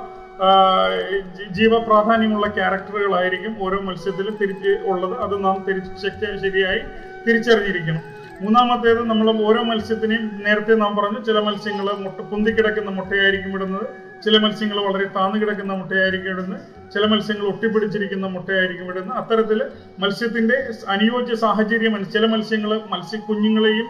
ജീവ 1.57 1.73
പ്രാധാന്യമുള്ള 1.87 2.45
ജീവപ്രാധാന്യമുള്ള 2.47 2.47
ക്യാരക്ടറുകളായിരിക്കും 2.57 3.53
ഓരോ 3.65 3.77
മത്സ്യത്തിലും 3.87 4.33
തിരിച്ച് 4.41 4.71
ഉള്ളത്. 4.91 5.13
അത് 5.25 5.35
നാം 5.45 5.57
തിരിച്ച് 5.67 6.09
ശരിയായി 6.45 6.81
തിരിച്ചറിഞ്ഞിരിക്കണം. 7.27 8.01
മൂന്നാമത്തേത് 8.41 9.01
നമ്മൾ 9.09 9.27
ഓരോ 9.47 9.61
മത്സ്യത്തിനെയും 9.71 10.23
നേരത്തെ 10.45 10.73
നാം 10.83 10.91
പറഞ്ഞു 10.95 11.19
ചില 11.27 11.39
മത്സ്യങ്ങൾ 11.47 11.87
മുട്ട 12.05 12.19
പൊന്തിക്കിടക്കുന്ന 12.31 12.89
മുട്ടയായിരിക്കും 12.99 13.53
ഇടുന്നത്. 13.57 13.85
ചില 14.23 14.35
മത്സ്യങ്ങൾ 14.43 14.77
വളരെ 14.87 15.05
താന്നു 15.15 15.37
കിടക്കുന്ന 15.41 15.73
മുട്ടയായിരിക്കും 15.79 16.31
ഇടുന്നത് 16.33 16.61
ചില 16.93 17.03
മത്സ്യങ്ങൾ 17.11 17.45
ഒട്ടിപ്പിടിച്ചിരിക്കുന്ന 17.51 18.25
മുട്ടയായിരിക്കും 18.35 18.87
ഇടുന്നത് 18.91 19.17
അത്തരത്തിൽ 19.21 19.59
മത്സ്യത്തിന്റെ 20.03 20.57
അനുയോജ്യ 20.95 21.35
സാഹചര്യം 21.45 21.95
ചില 22.15 22.25
മത്സ്യങ്ങൾ 22.33 22.71
മത്സ്യ 22.93 23.19
കുഞ്ഞുങ്ങളെയും 23.29 23.87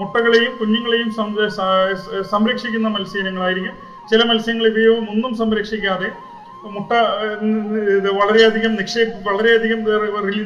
മുട്ടകളെയും 0.00 0.52
കുഞ്ഞുങ്ങളെയും 0.60 1.08
സംരക്ഷിക്കുന്ന 2.32 2.88
മത്സ്യങ്ങളായിരിക്കും. 2.96 3.74
ചില 4.10 4.20
മത്സ്യങ്ങൾ 4.30 4.66
ഇവയോ 4.72 4.94
ഒന്നും 5.12 5.32
സംരക്ഷിക്കാതെ 5.40 6.08
മുട്ട 6.76 6.90
വളരെയധികം 8.20 8.72
നിക്ഷേപ 8.80 9.20
വളരെയധികം 9.28 9.80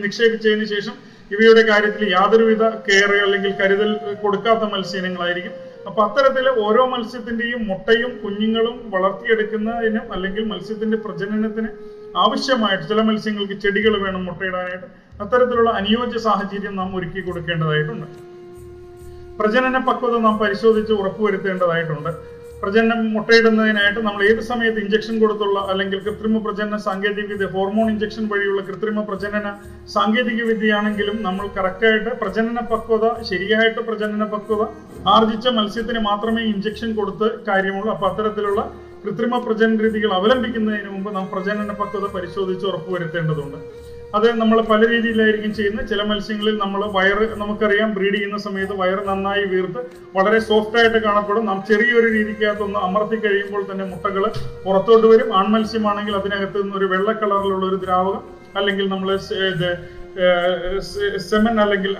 നിക്ഷേപിച്ചതിന് 0.07 0.67
ശേഷം 0.75 0.95
ഇവയുടെ 1.31 1.63
കാര്യത്തിൽ 1.71 2.03
യാതൊരുവിധ 2.17 2.65
കെയർ 2.87 3.13
അല്ലെങ്കിൽ 3.27 3.53
കരുതൽ 3.61 3.91
കൊടുക്കാത്ത 4.23 4.65
മത്സ്യങ്ങളായിരിക്കും. 4.75 5.55
അപ്പൊ 5.87 6.05
അത്തരത്തിൽ 6.05 6.49
ഓരോ 6.49 6.87
മത്സ്യത്തിന്റെയും 6.87 7.67
മുട്ടയും 7.67 8.21
കുഞ്ഞുങ്ങളും 8.23 8.91
വളർത്തിയെടുക്കുന്നതിനും 8.91 10.13
അല്ലെങ്കിൽ 10.13 10.45
മത്സ്യത്തിന്റെ 10.45 10.97
പ്രജനനത്തിന് 10.97 11.69
ആവശ്യമായിട്ട് 12.17 12.85
ചില 12.89 13.01
മത്സ്യങ്ങൾക്ക് 13.01 13.53
ചെടികൾ 13.53 14.03
വേണം 14.03 14.25
മുട്ടയിടാനായിട്ട്. 14.25 14.87
അത്തരത്തിലുള്ള 15.21 15.71
അനുയോജ്യ 15.71 16.19
സാഹചര്യം 16.19 16.77
നാം 16.77 16.97
ഒരുക്കി 16.97 17.21
കൊടുക്കേണ്ടതായിട്ടുണ്ട്. 17.21 18.07
പ്രജനന 19.39 19.79
പക്വത 19.79 20.19
നാം 20.19 20.39
പരിശോധിച്ച് 20.39 20.93
ഉറപ്പുവരുത്തേണ്ടതായിട്ടുണ്ട്. 20.93 22.36
പ്രജനനം 22.61 23.01
മുട്ടയിടുന്നതിനായിട്ട് 23.15 24.01
നമ്മൾ 24.07 24.21
ഏത് 24.29 24.41
സമയത്ത് 24.51 24.81
ഇഞ്ചക്ഷൻ 24.85 25.15
കൊടുത്തുള്ള 25.23 25.59
അല്ലെങ്കിൽ 25.73 25.99
കൃത്രിമ 26.07 26.39
പ്രജനന 26.47 26.77
സാങ്കേതിക 26.87 27.27
വിദ്യ 27.33 27.49
ഹോർമോൺ 27.55 27.87
ഇഞ്ചക്ഷൻ 27.95 28.25
വഴിയുള്ള 28.33 28.61
കൃത്രിമ 28.69 29.03
പ്രജനന 29.09 29.51
സാങ്കേതിക 29.95 30.41
വിദ്യയാണെങ്കിലും 30.51 31.17
നമ്മൾ 31.27 31.47
കറക്റ്റായിട്ട് 31.57 32.13
പ്രജനന 32.23 32.61
പക്വത 32.73 33.05
ശരിയായിട്ട് 33.31 33.81
പ്രജനന 33.89 34.25
പക്വത 34.35 34.65
ആർജിച്ച 35.15 35.49
മത്സ്യത്തിന് 35.59 36.03
മാത്രമേ 36.09 36.45
ഇഞ്ചക്ഷൻ 36.55 36.91
കൊടുത്ത് 37.01 37.29
കാര്യമുള്ളൂ. 37.51 37.91
അപ്പൊ 37.95 38.07
അത്തരത്തിലുള്ള 38.11 38.63
കൃത്രിമ 39.03 39.35
പ്രജനന 39.47 39.77
രീതികൾ 39.87 40.13
അവലംബിക്കുന്നതിന് 40.21 40.91
മുമ്പ് 40.95 41.11
നാം 41.17 41.27
പ്രജനന 41.35 41.73
പക്വത 41.83 42.07
പരിശോധിച്ച് 42.17 42.65
ഉറപ്പുവരുത്തേണ്ടതുണ്ട്. 42.71 43.59
അത് 44.15 44.27
നമ്മൾ 44.41 44.59
പല 44.71 44.81
രീതിയിലായിരിക്കും 44.91 45.53
ചെയ്യുന്നത്. 45.55 45.89
ചില 45.91 46.03
മത്സ്യങ്ങളിൽ 46.11 46.55
നമ്മൾ 46.63 46.81
വയറ് 46.97 47.25
നമുക്കറിയാം 47.41 47.91
ബ്രീഡ് 47.97 48.17
ചെയ്യുന്ന 48.17 48.39
സമയത്ത് 48.45 48.75
വയറ് 48.81 49.03
നന്നായി 49.09 49.45
വീർത്ത് 49.53 49.81
വളരെ 50.17 50.39
സോഫ്റ്റ് 50.49 50.79
ആയിട്ട് 50.81 50.99
കാണപ്പെടും. 51.07 51.45
നാം 51.51 51.59
ചെറിയൊരു 51.71 52.09
രീതിക്കകത്തൊന്ന് 52.17 52.79
അമർത്തി 52.89 53.19
കഴിയുമ്പോൾ 53.25 53.63
തന്നെ 53.71 53.85
മുട്ടകൾ 53.93 54.25
പുറത്തോട്ട് 54.65 55.07
വരും. 55.13 55.29
ആൺമത്സ്യമാണെങ്കിൽ 55.41 56.17
അതിനകത്ത് 56.21 56.63
നിന്ന് 56.63 56.77
ഒരു 56.81 56.89
വെള്ള 56.95 57.09
കളറിലുള്ള 57.13 57.67
ഒരു 57.71 57.79
ദ്രാവകം 57.85 58.23
അല്ലെങ്കിൽ 58.59 58.87
നമ്മൾ 58.89 59.09
സെമൻ 61.31 61.57
അല്ലെങ്കിൽ 61.65 61.97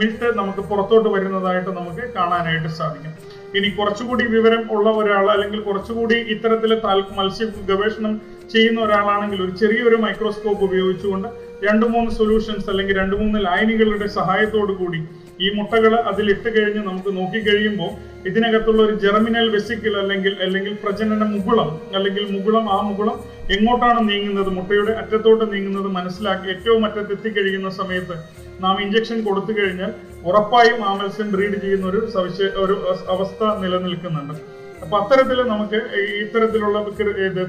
മിൽട്ട് 0.00 0.28
നമുക്ക് 0.38 0.62
പുറത്തോട്ട് 0.70 1.08
വരുന്നതായിട്ട് 1.14 1.70
നമുക്ക് 1.78 2.04
കാണാനായിട്ട് 2.14 2.70
സാധിക്കും. 2.78 3.12
ഇനി 3.58 3.68
കുറച്ചുകൂടി 3.76 4.24
വിവരം 4.36 4.62
ഉള്ള 4.74 4.88
ഒരാൾ 5.00 5.30
അല്ലെങ്കിൽ 5.34 5.60
കുറച്ചുകൂടി 5.66 6.16
ഇത്തരത്തിലെ 6.34 6.76
മത്സ്യ 7.18 7.46
ഗവേഷണം 7.68 8.14
ചെയ്യുന്ന 8.52 8.80
ഒരാളാണെങ്കിൽ 8.86 9.42
ഒരു 9.46 9.50
ചെറിയൊരു 9.60 9.96
മൈക്രോസ്കോപ്പ് 10.04 10.64
ഉപയോഗിച്ചുകൊണ്ട് 10.68 11.28
രണ്ട് 11.66 11.84
മൂന്ന് 11.92 12.10
സൊല്യൂഷൻസ് 12.18 12.68
അല്ലെങ്കിൽ 12.70 12.96
രണ്ട് 12.96 13.14
മൂന്ന് 13.20 13.38
ലൈനുകളുടെ 13.46 14.06
സഹായത്തോടു 14.16 14.72
കൂടി 14.80 15.00
ഈ 15.44 15.48
മുട്ടകൾ 15.56 15.92
അതിലിട്ട് 16.10 16.48
കഴിഞ്ഞ് 16.56 16.82
നമുക്ക് 16.88 17.10
നോക്കി 17.18 17.40
കഴിയുമ്പോൾ 17.46 17.90
ഇതിനകത്തുള്ള 18.28 18.80
ഒരു 18.86 18.94
ജെർമിനൽ 19.04 19.46
വെസിക്കിൾ 19.54 19.92
അല്ലെങ്കിൽ 20.02 20.34
അല്ലെങ്കിൽ 20.46 20.74
പ്രജനന 20.84 21.24
മുകുളം 21.34 21.70
അല്ലെങ്കിൽ 21.96 22.24
മുകുളം 22.34 22.64
ആ 22.76 22.78
മുകുളം 22.88 23.16
എങ്ങോട്ടാണ് 23.56 24.00
നീങ്ങുന്നത്? 24.08 24.50
മുട്ടയുടെ 24.58 24.92
അറ്റത്തോട്ട് 25.00 25.44
നീങ്ങുന്നത് 25.52 25.88
മനസ്സിലാക്കി 25.98 26.46
ഏറ്റവും 26.54 26.82
അറ്റത്ത് 26.88 27.14
എത്തിക്കഴിയുന്ന 27.16 27.70
സമയത്ത് 27.80 28.16
നാം 28.64 28.76
ഇഞ്ചക്ഷൻ 28.84 29.18
കൊടുത്തു 29.28 29.52
കഴിഞ്ഞാൽ 29.58 29.92
ഉറപ്പായും 30.28 30.80
ആ 30.88 30.92
മത്സ്യം 31.00 31.28
ബ്രീഡ് 31.34 31.58
ചെയ്യുന്ന 31.64 31.86
ഒരു 31.92 32.00
സവിശേ 32.14 32.48
ഒരു 32.64 32.76
അവസ്ഥ 33.14 33.42
നിലനിൽക്കുന്നുണ്ട്. 33.62 34.34
അപ്പൊ 34.82 34.94
അത്തരത്തിൽ 35.02 35.38
നമുക്ക് 35.52 35.80
ഇത്തരത്തിലുള്ള 36.24 36.78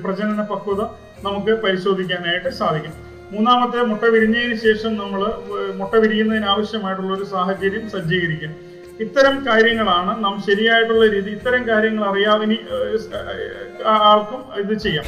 പ്രജനന 0.06 0.42
പക്വത 0.54 0.82
നമുക്ക് 1.28 1.54
പരിശോധിക്കാനായിട്ട് 1.66 2.51
സാധിക്കും. 2.60 2.96
മൂന്നാമത്തെ 3.31 3.81
മുട്ട 3.81 4.03
വിരിഞ്ഞതിന് 4.03 4.55
ശേഷം 4.55 4.98
നമ്മൾ 4.98 5.21
മുട്ട 5.75 5.95
വിരിയുന്നതിന് 5.95 6.45
ആവശ്യമായിട്ടുള്ള 6.45 7.17
ഒരു 7.17 7.24
സാഹചര്യം 7.24 7.89
സജ്ജീകരിക്കും. 7.89 8.55
ഇത്തരം 9.00 9.45
കാര്യങ്ങളാണ് 9.48 10.24
നാം 10.24 10.41
ശരിയായിട്ടുള്ള 10.48 11.05
രീതി 11.13 11.29
ഇത്തരം 11.31 11.67
കാര്യങ്ങൾ 11.67 12.03
അറിയാവിനി 12.09 12.57
ആൾക്കും 13.86 14.41
ഇത് 14.62 14.79
ചെയ്യാം. 14.79 15.05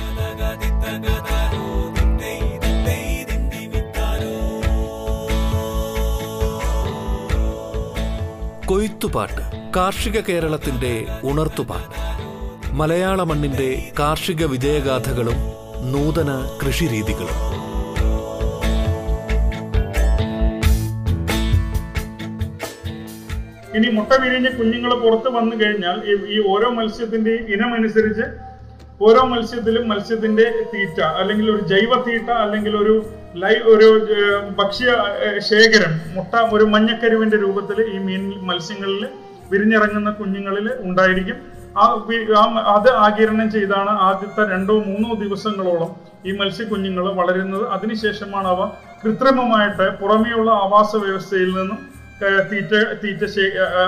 കൊയ്ത്തുപാട്ട് 8.66 9.42
കാർഷിക 9.76 10.20
കേരളത്തിന്റെ 10.20 11.06
ഉണർത്തുപാട്ട്. 11.24 11.98
മലയാള 12.80 13.24
മണ്ണിന്റെ 13.24 13.92
കാർഷിക 14.00 14.46
വിജയഗാഥകളും 14.46 15.40
നൂതന 15.92 16.32
കൃഷിരീതികളും. 16.62 17.40
ഇനി 23.74 23.90
മുട്ട 23.90 24.14
വിരിഞ്ഞ് 24.22 24.50
കുഞ്ഞുങ്ങൾ 24.52 24.92
പുറത്ത് 24.96 25.30
വന്നു 25.30 25.56
കഴിഞ്ഞാൽ 25.62 25.98
ഈ- 26.30 26.44
ഓരോ 26.46 26.70
മത്സ്യത്തിന്റെ 26.70 27.34
ഇനം 27.48 27.74
അനുസരിച്ച് 27.74 28.26
ഓരോ 29.00 29.22
മത്സ്യത്തിലും 29.24 29.88
മത്സ്യത്തിന്റെ 29.88 30.44
തീറ്റ 30.72 31.00
അല്ലെങ്കിൽ 31.20 31.52
ഒരു 31.52 31.62
ജൈവ 31.64 31.92
തീറ്റ 32.08 32.30
അല്ലെങ്കിൽ 32.42 32.74
ഒരു 32.78 32.94
ലൈ 33.36 33.54
ഒരു 33.74 33.88
ഭക്ഷ്യ 34.58 34.88
ശേഖരം 35.50 35.94
മുട്ട 36.14 36.34
ഒരു 36.52 36.66
മഞ്ഞക്കരുവിന്റെ 36.66 37.38
രൂപത്തിൽ 37.38 37.82
ഈ 37.88 38.00
മീൻ 38.00 38.24
മത്സ്യങ്ങളിൽ 38.42 39.04
വിരിഞ്ഞിറങ്ങുന്ന 39.52 40.10
കുഞ്ഞുങ്ങളിൽ 40.12 40.68
ഉണ്ടായിരിക്കും. 40.80 41.38
ആ 41.76 41.86
അത് 42.76 42.90
ആകിരണം 43.02 43.48
ചെയ്താണ് 43.52 43.92
ആദ്യത്തെ 44.02 44.42
രണ്ടോ 44.52 44.76
മൂന്നോ 44.88 45.14
ദിവസങ്ങളോളം 45.16 45.92
ഈ 46.26 46.32
മത്സ്യക്കുഞ്ഞുങ്ങൾ 46.32 47.06
വളരുന്നത്. 47.20 47.66
അതിനുശേഷമാണ് 47.76 48.48
അവ 48.48 48.60
കൃത്രിമമായിട്ട് 49.04 49.86
പുറമേയുള്ള 50.02 50.50
ആവാസ 50.64 50.96
വ്യവസ്ഥയിൽ 50.98 51.52
നിന്നും 51.58 51.80
തീറ്റ 52.22 52.74
തീറ്റ 53.04 53.24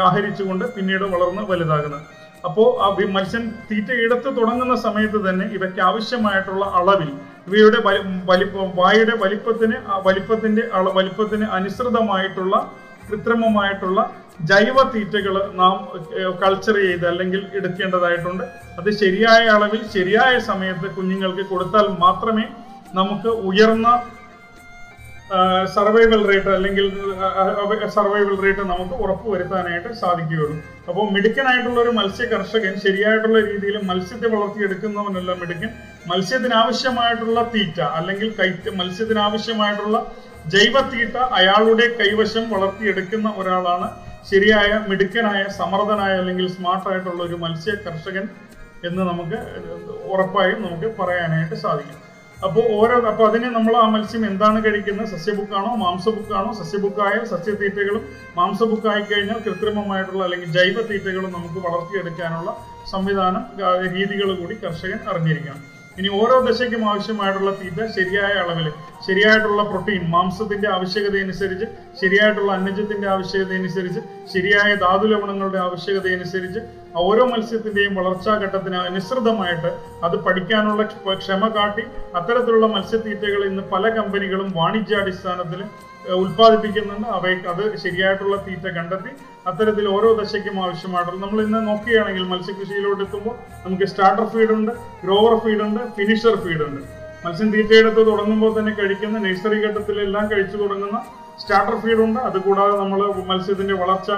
ആഹരിച്ചുകൊണ്ട് 0.01 0.65
പിന്നീട് 0.75 1.03
വളർന്ന് 1.03 1.41
വലുതാകുന്നത് 1.41 2.05
അപ്പോൾ 2.45 2.67
ആ 2.83 2.87
മത്സ്യൻ 2.89 3.11
മത്സ്യം 3.11 3.43
തീറ്റ 3.69 3.89
എടുത്ത് 3.91 4.29
തുടങ്ങുന്ന 4.37 4.75
സമയത്ത് 4.75 5.19
തന്നെ 5.29 5.45
ഇവയ്ക്ക് 5.45 5.81
ആവശ്യമായിട്ടുള്ള 5.81 6.65
അളവിൽ 6.65 7.11
ഇവയുടെ 7.47 7.79
വലിപ്പം 8.25 8.67
വായുടെ 8.75 9.15
വലിപ്പത്തിന് 9.17 9.77
വലിപ്പത്തിന്റെ 10.05 10.63
വലിപ്പത്തിന് 10.93 11.45
അനുസൃതമായിട്ടുള്ള 11.45 12.55
കൃത്രിമമായിട്ടുള്ള 13.09 13.99
ജൈവ 14.41 14.83
തീറ്റകൾ 14.83 15.35
നാം 15.53 15.75
കൾച്ചർ 16.41 16.75
ചെയ്ത് 16.75 17.05
അല്ലെങ്കിൽ 17.07 17.41
എടുക്കേണ്ടതായിട്ടുണ്ട്. 17.53 18.43
അത് 18.79 18.89
ശരിയായ 18.91 19.43
അളവിൽ 19.47 19.81
ശരിയായ 19.93 20.39
സമയത്ത് 20.39 20.87
കുഞ്ഞുങ്ങൾക്ക് 20.95 21.43
കൊടുത്താൽ 21.49 21.87
മാത്രമേ 21.99 22.45
നമുക്ക് 22.93 23.27
ഉയർന്ന 23.43 23.89
സർവൈവൽ 25.75 26.21
റേറ്റ് 26.29 26.51
അല്ലെങ്കിൽ 26.55 26.85
സർവൈവൽ 27.95 28.35
റേറ്റ് 28.43 28.63
നമുക്ക് 28.71 28.95
ഉറപ്പുവരുത്താനായിട്ട് 29.03 29.89
സാധിക്കുകയുള്ളൂ. 30.01 30.57
അപ്പോൾ 30.89 31.05
മിടുക്കനായിട്ടുള്ള 31.15 31.79
ഒരു 31.85 31.91
മത്സ്യ 31.99 32.25
കർഷകൻ 32.33 32.73
ശരിയായിട്ടുള്ള 32.85 33.39
രീതിയിൽ 33.49 33.77
മത്സ്യത്തെ 33.89 34.29
വളർത്തിയെടുക്കുന്നവനല്ല 34.35 35.31
മിടുക്കൻ. 35.41 35.71
മത്സ്യത്തിനാവശ്യമായിട്ടുള്ള 36.11 37.41
തീറ്റ 37.55 37.79
അല്ലെങ്കിൽ 37.99 38.29
കൈറ്റ് 38.39 38.71
മത്സ്യത്തിനാവശ്യമായിട്ടുള്ള 38.79 39.97
ജൈവ 40.53 40.75
തീറ്റ 40.93 41.17
അയാളുടെ 41.39 41.85
കൈവശം 41.99 42.45
വളർത്തിയെടുക്കുന്ന 42.53 43.27
ഒരാളാണ് 43.41 43.89
ശരിയായ 44.31 44.71
മിടുക്കനായ 44.89 45.43
സമർത്ഥനായ 45.59 46.13
അല്ലെങ്കിൽ 46.21 46.45
സ്മാർട്ടായിട്ടുള്ള 46.55 47.21
ഒരു 47.29 47.37
മത്സ്യ 47.43 47.75
കർഷകൻ 47.85 48.25
എന്ന് 48.87 49.03
നമുക്ക് 49.11 49.37
ഉറപ്പായും 50.13 50.59
നമുക്ക് 50.65 50.89
പറയാനായിട്ട് 50.99 51.55
സാധിക്കും. 51.65 51.99
അപ്പോൾ 52.47 52.63
ഓരോ 52.77 52.95
അപ്പോൾ 53.11 53.25
അതിനെ 53.29 53.49
നമ്മൾ 53.49 53.73
ആ 53.81 53.83
മത്സ്യം 53.93 54.23
എന്താണ് 54.29 54.59
കഴിക്കുന്നത്? 54.65 55.07
സസ്യബുക്കാണോ? 55.07 55.71
മാംസബുക്കാണോ? 55.83 56.49
സസ്യബുക്കായ 56.53 57.13
സസ്യതീറ്റകളും 57.33 58.03
മാംസബുക്കായി 58.37 59.03
കഴിഞ്ഞാൽ 59.11 59.39
കൃത്രിമമായിട്ടുള്ള 59.47 60.23
അല്ലെങ്കിൽ 60.23 60.49
ജൈവ 60.57 60.77
തീറ്റകളും 60.89 61.31
നമുക്ക് 61.37 61.59
വളർത്തിയെടുക്കാനുള്ള 61.67 62.51
സംവിധാനം 62.91 63.43
രീതികൾ 63.97 64.29
കൂടി 64.41 64.55
കർഷകൻ 64.63 64.99
അറിഞ്ഞിരിക്കണം. 65.11 65.61
ഇനി 65.97 66.09
ഓരോ 66.19 66.35
ദശയ്ക്കും 66.47 66.83
ആവശ്യമായിട്ടുള്ള 66.91 67.51
തീറ്റ 67.61 67.79
ശരിയായ 67.97 68.33
അളവിൽ 68.43 68.67
ശരിയായിട്ടുള്ള 69.07 69.63
പ്രോട്ടീൻ 69.63 70.03
മാംസത്തിന്റെ 70.09 70.67
ആവശ്യകത 70.75 71.15
അനുസരിച്ച് 71.17 71.65
ശരിയായിട്ടുള്ള 72.01 72.51
അന്നജത്തിന്റെ 72.51 73.07
ആവശ്യകത 73.07 73.53
അനുസരിച്ച് 73.53 74.01
ശരിയായ 74.33 74.69
ധാതു 74.75 75.07
ലവണങ്ങളുടെ 75.07 75.57
ആവശ്യകത 75.57 76.07
അനുസരിച്ച് 76.07 76.61
ഓരോ 77.01 77.23
മത്സ്യത്തിന്റെയും 77.25 77.93
വളർച്ചാ 77.95 78.33
ഘട്ടത്തിന് 78.43 78.77
അനുസൃതമായിട്ട് 78.79 79.69
അത് 80.03 80.15
പഠിക്കാനുള്ള 80.17 80.83
ക്ഷമ 81.15 81.47
കാട്ടി 81.55 81.83
അത്തരത്തിലുള്ള 82.15 82.67
മത്സ്യത്തീറ്റകൾ 82.67 83.41
ഇന്ന് 83.45 83.63
പല 83.71 83.89
കമ്പനികളും 83.89 84.49
വാണിജ്യാടിസ്ഥാനത്തിൽ 84.55 85.61
ഉൽപ്പാദിപ്പിക്കുന്നുണ്ട്. 86.15 87.07
അവയെ 87.17 87.35
അത് 87.51 87.63
ശരിയായിട്ടുള്ള 87.83 88.35
തീറ്റ 88.45 88.65
കണ്ടെത്തി 88.77 89.11
അത്തരത്തിൽ 89.47 89.85
ഓരോ 89.87 90.09
ദശയ്ക്കും 90.13 90.57
ആവശ്യമായിട്ടുള്ള 90.63 91.19
നമ്മൾ 91.21 91.39
ഇന്ന് 91.41 91.59
നോക്കുകയാണെങ്കിൽ 91.67 92.25
മത്സ്യകൃഷിയിലോട്ട് 92.27 93.03
എത്തുമ്പോൾ 93.03 93.35
നമുക്ക് 93.65 93.87
സ്റ്റാർട്ടർ 93.87 94.25
ഫീഡുണ്ട് 94.25 94.71
ഗ്രോവർ 95.03 95.35
ഫീഡുണ്ട് 95.39 95.81
ഫിനിഷർ 95.97 96.35
ഫീഡുണ്ട് 96.45 96.81
മത്സ്യം 97.25 97.49
തീറ്റയെടുത്ത് 97.51 98.01
തുടങ്ങുമ്പോൾ 98.07 98.59
തന്നെ 98.59 98.71
കഴിക്കുന്ന 98.73 99.17
നഴ്സറി 99.17 99.59
ഘട്ടത്തിലെല്ലാം 99.65 100.25
കഴിച്ചു 100.31 100.57
തുടങ്ങുന്ന 100.57 100.97
സ്റ്റാർട്ടർ 101.39 101.75
ഫീഡുണ്ട് 101.79 102.19
അതുകൂടാതെ 102.19 102.75
നമ്മൾ 102.79 102.99
മത്സ്യത്തിന്റെ 103.25 103.73
വളർച്ച 103.73 104.11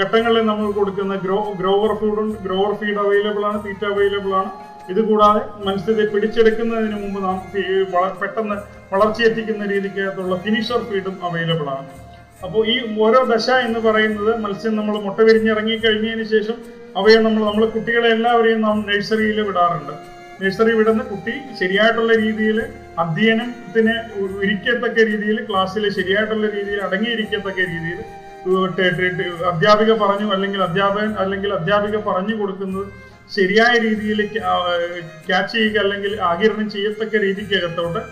ഘട്ടങ്ങളിൽ 0.00 0.44
നമ്മൾ 0.50 0.68
കൊടുക്കുന്ന 0.76 1.14
grow 1.24 1.38
grower 1.60 1.92
food 2.00 2.22
grower 2.44 2.72
feed 2.80 3.00
available 3.04 3.42
ആണ് 3.48 3.58
തീറ്റ 3.64 3.82
അവൈലബിൾ 3.92 4.32
ആണ്. 4.40 4.50
ഇതുകൂടാതെ 4.92 5.42
മത്സ്യത്തെ 5.66 6.04
പിടിച്ചെടുക്കുന്നതിന് 6.12 6.96
മുമ്പ് 7.02 7.18
നാം 7.24 7.36
പെട്ടെന്ന് 8.22 8.56
വളർച്ചയെത്തിക്കുന്ന 8.92 9.66
രീതിക്കകത്തുള്ള 9.74 10.36
ഫിനിഷർ 10.44 10.80
ഫീഡും 10.88 11.16
അവൈലബിൾ 11.28 11.68
ആണ്. 11.76 11.90
അപ്പോൾ 12.46 12.62
ഈ 12.72 12.76
ഓരോ 13.04 13.20
ദശ 13.32 13.48
എന്ന് 13.66 13.80
പറയുന്നത് 13.88 14.32
മത്സ്യം 14.44 14.74
നമ്മൾ 14.78 14.94
മുട്ട 15.04 15.18
വിരിഞ്ഞിറങ്ങി 15.28 15.76
കഴിഞ്ഞതിന് 15.84 16.24
ശേഷം 16.32 16.56
അവയെ 17.00 17.18
നമ്മൾ 17.26 17.42
നമ്മൾ 17.48 17.64
കുട്ടികളെ 17.74 18.08
എല്ലാവരെയും 18.16 18.60
നാം 18.66 18.78
നഴ്സറിയിൽ 18.88 19.38
വിടാറുണ്ട്. 19.48 19.94
നഴ്സറി 20.40 20.72
വിടുന്ന 20.78 21.02
കുട്ടി 21.10 21.34
ശരിയായിട്ടുള്ള 21.60 22.12
രീതിയിൽ 22.24 22.58
അധ്യയനത്തിന് 23.02 23.94
ഇരിക്കത്തക്ക 24.46 24.98
രീതിയിൽ 25.10 25.38
ക്ലാസ്സിൽ 25.50 25.84
ശരിയായിട്ടുള്ള 25.98 26.46
രീതിയിൽ 26.56 26.80
അടങ്ങിയിരിക്കത്തക്ക 26.86 27.60
രീതിയിൽ 27.72 28.00
അധ്യാപിക 29.44 29.92
പറഞ്ഞു 29.92 30.32
അല്ലെങ്കിൽ 30.32 30.62
അധ്യാപകൻ 30.62 31.14
അല്ലെങ്കിൽ 31.18 31.54
അധ്യാപിക 31.54 31.96
പറഞ്ഞു 31.96 32.34
കൊടുക്കുന്നത് 32.34 32.86
ശരിയായ 33.34 33.78
രീതിയിൽ 33.78 34.18
ക്യാച്ച് 35.26 35.54
ചെയ്യുക 35.56 35.78
അല്ലെങ്കിൽ 35.78 36.20
ആകിരണം 36.20 36.70
ചെയ്യത്തക്ക 36.70 37.16
രീതിക്കകത്തോട്ട് 37.16 38.02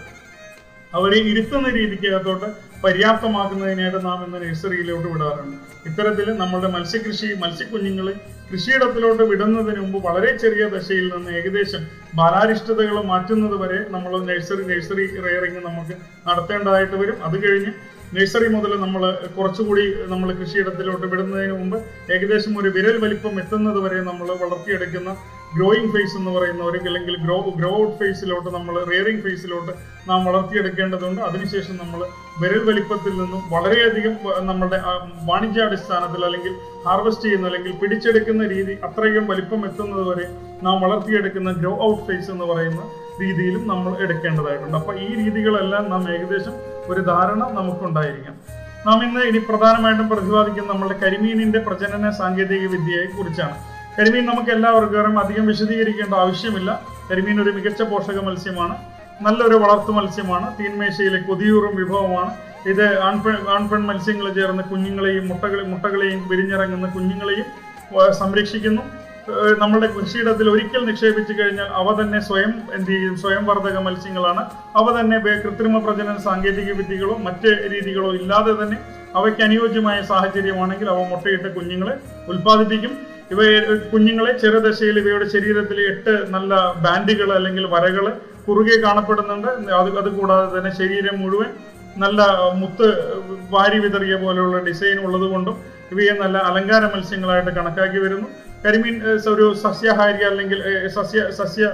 അവരെ 0.94 1.18
ഇരുത്തുന്ന 1.30 1.68
രീതിക്കകത്തോട്ട് 1.68 2.46
പര്യാപ്തമാക്കുന്നതിനായിട്ട് 2.84 4.04
നാം 4.04 4.24
ഇന്ന് 4.24 4.38
നഴ്സറിയിലോട്ട് 4.42 5.08
വിടാറുണ്ട്. 5.08 5.56
ഇത്തരത്തിൽ 5.86 6.28
നമ്മുടെ 6.32 6.68
മത്സ്യകൃഷി 6.68 7.28
മത്സ്യക്കുഞ്ഞുങ്ങളെ 7.42 8.14
കൃഷിയിടത്തിലോട്ട് 8.52 9.22
വിടുന്നതിന് 9.22 9.80
മുമ്പ് 9.80 9.98
വളരെ 10.08 10.36
ചെറിയ 10.36 10.64
ദശയിൽ 10.68 11.16
നിന്ന് 11.16 11.30
ഏകദേശം 11.30 11.82
ബാലാരിഷ്ടതകൾ 12.14 13.02
മാറ്റുന്നത് 13.02 13.56
വരെ 13.62 13.78
നമ്മൾ 13.90 14.12
നഴ്സറി 14.30 14.62
നഴ്സറി 14.62 15.06
റെയറിങ് 15.26 15.60
നമുക്ക് 15.66 15.94
നടത്തേണ്ടതായിട്ട് 16.28 16.96
വരും. 16.96 17.18
അത് 17.24 17.36
കഴിഞ്ഞ് 17.44 17.72
നഴ്സറി 18.12 18.48
മുതൽ 18.48 18.72
നമ്മൾ 18.76 19.02
കുറച്ചുകൂടി 19.36 19.82
നമ്മൾ 20.08 20.28
കൃഷിയിടത്തിലോട്ട് 20.38 21.06
വിടുന്നതിന് 21.06 21.52
മുമ്പ് 21.52 21.76
ഏകദേശം 22.14 22.54
ഒരു 22.60 22.68
വിരൽ 22.76 22.96
വലിപ്പം 22.96 23.34
എത്തുന്നത് 23.42 23.78
വരെ 23.84 23.98
നമ്മൾ 24.08 24.28
വളർത്തിയെടുക്കുന്ന 24.40 25.10
ഗ്രോയിങ് 25.54 25.90
ഫേസ് 25.94 26.16
എന്ന് 26.18 26.30
പറയുന്ന 26.30 26.62
ഒരു 26.62 26.78
അല്ലെങ്കിൽ 26.80 27.14
ഗ്രോ 27.22 27.36
ഗ്രോ 27.56 27.70
ഔട്ട് 27.78 27.94
ഫേസിലോട്ട് 28.00 28.48
നമ്മൾ 28.56 28.74
റിയറിംഗ് 28.90 29.22
ഫേസിലോട്ട് 29.24 29.72
നാം 30.08 30.20
വളർത്തിയെടുക്കേണ്ടതുണ്ട്. 30.24 31.20
അതിനുശേഷം 31.20 31.74
നമ്മൾ 31.76 32.00
വിരൽ 32.40 32.62
വലിപ്പത്തിൽ 32.68 33.14
നിന്നും 33.20 33.40
വളരെയധികം 33.54 34.14
നമ്മുടെ 34.50 34.78
വാണിജ്യാടിസ്ഥാനത്തിൽ 35.30 36.24
അല്ലെങ്കിൽ 36.24 36.52
ഹാർവെസ്റ്റ് 36.86 37.24
ചെയ്യുന്ന 37.24 37.48
അല്ലെങ്കിൽ 37.50 37.72
പിടിച്ചെടുക്കുന്ന 37.80 38.46
രീതി 38.54 38.76
അത്രയും 38.88 39.26
വലിപ്പം 39.26 39.62
എത്തുന്നത് 39.70 40.04
വരെ 40.10 40.26
നാം 40.62 40.76
വളർത്തിയെടുക്കുന്ന 40.84 41.52
ഗ്രോ 41.60 41.72
ഔട്ട് 41.88 42.02
ഫേസ് 42.08 42.30
എന്ന് 42.30 42.48
പറയുന്ന 42.52 42.82
രീതിയിലും 43.20 43.68
നമ്മൾ 43.68 43.92
എടുക്കേണ്ടതായിട്ടുണ്ട്. 44.02 44.76
അപ്പൊ 44.76 44.94
ഈ 44.94 45.08
രീതികളെല്ലാം 45.20 45.90
നാം 45.90 46.14
ഏകദേശം 46.14 46.54
ഒരു 46.92 47.00
ധാരണ 47.00 47.42
നമുക്കുണ്ടായിരിക്കാം. 47.58 48.36
നാം 48.86 49.04
ഇന്ന് 49.06 49.20
ഇനി 49.20 49.38
പ്രധാനമായിട്ടും 49.38 50.08
പ്രതിപാദിക്കുന്ന 50.08 50.72
നമ്മുടെ 50.72 50.94
കരിമീനിന്റെ 51.02 51.58
പ്രജനന 51.58 52.10
സാങ്കേതിക 52.10 52.66
വിദ്യയെ 52.66 53.06
കുറിച്ചാണ്. 53.06 53.56
കരിമീൻ 53.98 54.26
നമുക്ക് 54.26 54.50
എല്ലാവർക്കും 54.50 55.18
അധികം 55.18 55.46
വിശദീകരിക്കേണ്ട 55.46 56.14
ആവശ്യമില്ല. 56.14 56.82
കരിമീൻ 57.10 57.42
ഒരു 57.42 57.50
മികച്ച 57.50 57.82
പോഷക 57.82 58.18
മത്സ്യമാണ്. 58.24 58.76
നല്ലൊരു 59.22 59.54
വളർത്തു 59.54 59.92
മത്സ്യമാണ്. 59.92 60.46
തീൻമേശയിലെ 60.58 61.18
കൊതിയൂറും 61.18 61.76
വിഭവമാണ്. 61.76 62.30
ഇത് 62.68 63.00
ആൺപെൺ 63.00 63.36
ആൺപെൺ 63.48 63.82
മത്സ്യങ്ങൾ 63.86 64.32
ചേർന്ന് 64.32 64.62
കുഞ്ഞുങ്ങളെയും 64.62 65.28
മുട്ടകളെ 65.28 65.62
മുട്ടകളെയും 65.62 66.28
വിരിഞ്ഞിറങ്ങുന്ന 66.28 66.86
കുഞ്ഞുങ്ങളെയും 66.86 67.46
സംരക്ഷിക്കുന്നു. 68.12 68.82
ഏഹ് 69.28 69.54
നമ്മുടെ 69.62 69.86
കൃഷിയിടത്തിൽ 69.86 70.48
ഒരിക്കൽ 70.48 70.82
നിക്ഷേപിച്ചു 70.84 71.32
കഴിഞ്ഞാൽ 71.40 71.68
അവ 71.80 72.02
തന്നെ 72.02 72.20
സ്വയം 72.20 72.52
എന്ത് 72.76 72.90
ചെയ്യും? 72.90 73.16
സ്വയം 73.16 73.44
വർധക 73.46 73.78
മത്സ്യങ്ങളാണ്. 73.86 74.42
അവ 74.76 75.00
തന്നെ 75.00 75.16
കൃത്രിമ 75.44 75.78
പ്രജനന 75.78 76.16
സാങ്കേതിക 76.16 76.72
വിദ്യകളോ 76.80 77.16
മറ്റ് 77.26 77.50
രീതികളോ 77.72 78.14
ഇല്ലാതെ 78.20 78.52
തന്നെ 78.62 78.78
അവയ്ക്ക് 79.14 79.42
അനുയോജ്യമായ 79.42 80.02
സാഹചര്യമാണെങ്കിൽ 80.02 80.88
അവ 80.88 81.00
മുട്ടയിട്ട് 81.12 81.48
കുഞ്ഞുങ്ങളെ 81.56 81.94
ഉൽപ്പാദിപ്പിക്കും. 82.28 82.92
ഇവ 83.30 83.40
കുഞ്ഞുങ്ങളെ 83.92 84.32
ചെറുദശയിൽ 84.42 84.98
ഇവയുടെ 84.98 85.26
ശരീരത്തിൽ 85.34 85.80
എട്ട് 85.80 86.14
നല്ല 86.28 86.54
ബാൻഡുകൾ 86.84 87.32
അല്ലെങ്കിൽ 87.32 87.66
വരകൾ 87.66 88.06
കുറുകെ 88.46 88.76
കാണപ്പെടുന്നുണ്ട്. 88.84 89.48
അത് 89.80 89.98
അതുകൂടാതെ 89.98 90.58
തന്നെ 90.58 90.70
ശരീരം 90.70 91.20
മുഴുവൻ 91.22 91.50
നല്ല 91.96 92.20
മുത്ത് 92.60 92.86
വാരി 93.50 93.78
വിതറിയ 93.78 94.14
പോലെയുള്ള 94.14 94.58
ഡിസൈൻ 94.58 94.98
ഉള്ളതുകൊണ്ടും 95.06 95.56
ഇവയെ 95.92 96.12
നല്ല 96.12 96.38
അലങ്കാര 96.50 96.84
മത്സ്യങ്ങളായിട്ട് 96.92 97.50
കണക്കാക്കി 97.50 97.98
വരുന്നു. 97.98 98.28
കരിമീൻ 98.64 98.96
ഒരു 99.32 99.44
സസ്യാഹാരി 99.64 100.22
അല്ലെങ്കിൽ 100.30 100.58
സസ്യ 100.96 101.20
സസ്യ 101.30 101.64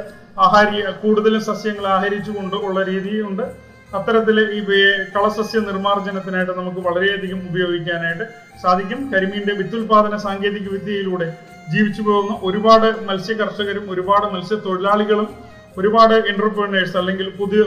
ആഹാരി 0.44 0.78
കൂടുതലും 1.02 1.40
സസ്യങ്ങൾ 1.40 1.84
ആഹരിച്ചുകൊണ്ട് 1.86 2.56
ഉള്ള 2.66 2.78
രീതിയുണ്ട്. 2.82 3.44
അത്തരത്തിൽ 3.94 4.36
ഇവയെ 4.60 4.92
കളസസ്യ 5.14 5.58
നിർമ്മാർജനത്തിനായിട്ട് 5.60 6.52
നമുക്ക് 6.52 6.80
വളരെയധികം 6.88 7.40
ഉപയോഗിക്കാനായിട്ട് 7.50 8.24
സാധിക്കും. 8.62 9.00
കരിമീന്റെ 9.12 9.52
വിത്തുൽപാദന 9.52 10.16
സാങ്കേതിക 10.16 10.66
വിദ്യയിലൂടെ 10.76 11.28
ജീവിച്ചു 11.72 12.02
പോകുന്ന 12.02 12.32
ഒരുപാട് 12.42 12.88
മത്സ്യ 13.08 13.34
കർഷകരും 13.34 13.84
ഒരുപാട് 13.90 14.26
മത്സ്യത്തൊഴിലാളികളും 14.34 15.28
ഒരുപാട് 15.78 16.14
എന്റർപ്രണേഴ്സ് 16.32 16.96
അല്ലെങ്കിൽ 16.96 17.26
പുതിയ 17.38 17.62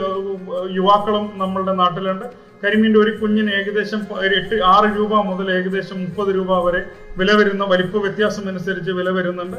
യുവാക്കളും 0.78 1.26
നമ്മളുടെ 1.42 1.72
നാട്ടിലുണ്ട്. 1.72 2.26
കരിമീന്റെ 2.62 2.98
ഒരു 3.04 3.12
കുഞ്ഞിന് 3.20 3.50
ഏകദേശം 3.58 4.00
ഒരു 4.24 4.34
എട്ട് 4.40 4.56
ആറ് 4.74 4.88
രൂപ 4.98 5.20
മുതൽ 5.28 5.46
ഏകദേശം 5.58 5.98
മുപ്പത് 6.04 6.30
രൂപ 6.38 6.58
വരെ 6.66 6.80
വില 7.20 7.30
വരുന്ന 7.40 7.64
വലിപ്പ 7.72 7.94
വ്യത്യാസം 8.06 8.44
അനുസരിച്ച് 8.52 8.92
വില 8.98 9.08
വരുന്നുണ്ട്. 9.18 9.58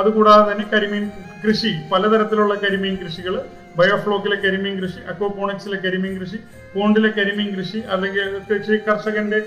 അതുകൂടാതെ 0.00 0.44
തന്നെ 0.50 0.64
കരിമീൻ 0.72 1.04
കൃഷി 1.42 1.70
പലതരത്തിലുള്ള 1.90 2.54
കരിമീൻ 2.64 2.94
കൃഷികൾ 3.02 3.34
ബയോഫ്ലോക്കിലെ 3.78 4.36
കരിമീൻ 4.44 4.74
കൃഷി 4.80 5.00
അക്വപോണിക്സിലെ 5.12 5.78
കരിമീൻ 5.84 6.12
കൃഷി 6.20 6.38
പോണ്ടിലെ 6.74 7.10
കരിമീൻ 7.18 7.48
കൃഷി 7.56 7.78
അല്ലെങ്കിൽ 7.94 8.26
കൃഷി 8.48 8.76
കർഷകന്റെ 8.88 9.38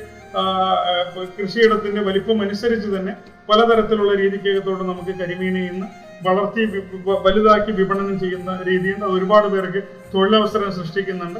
കൃഷിയിടത്തിന്റെ 1.38 2.02
വലിപ്പം 2.08 2.42
അനുസരിച്ച് 2.46 2.90
തന്നെ 2.96 3.14
പലതരത്തിലുള്ള 3.50 4.14
രീതിക്കകത്തോട് 4.22 4.84
നമുക്ക് 4.90 5.14
കരിമീനെ 5.22 5.62
ഇന്ന് 5.72 5.88
വളർത്തി 6.28 6.64
വലുതാക്കി 7.26 7.72
വിപണനം 7.80 8.16
ചെയ്യുന്ന 8.24 8.52
രീതിയിൽ 8.70 9.00
അത് 9.08 9.14
ഒരുപാട് 9.20 9.48
പേർക്ക് 9.54 9.82
തൊഴിലവസരം 10.14 10.72
സൃഷ്ടിക്കുന്നുണ്ട്. 10.80 11.40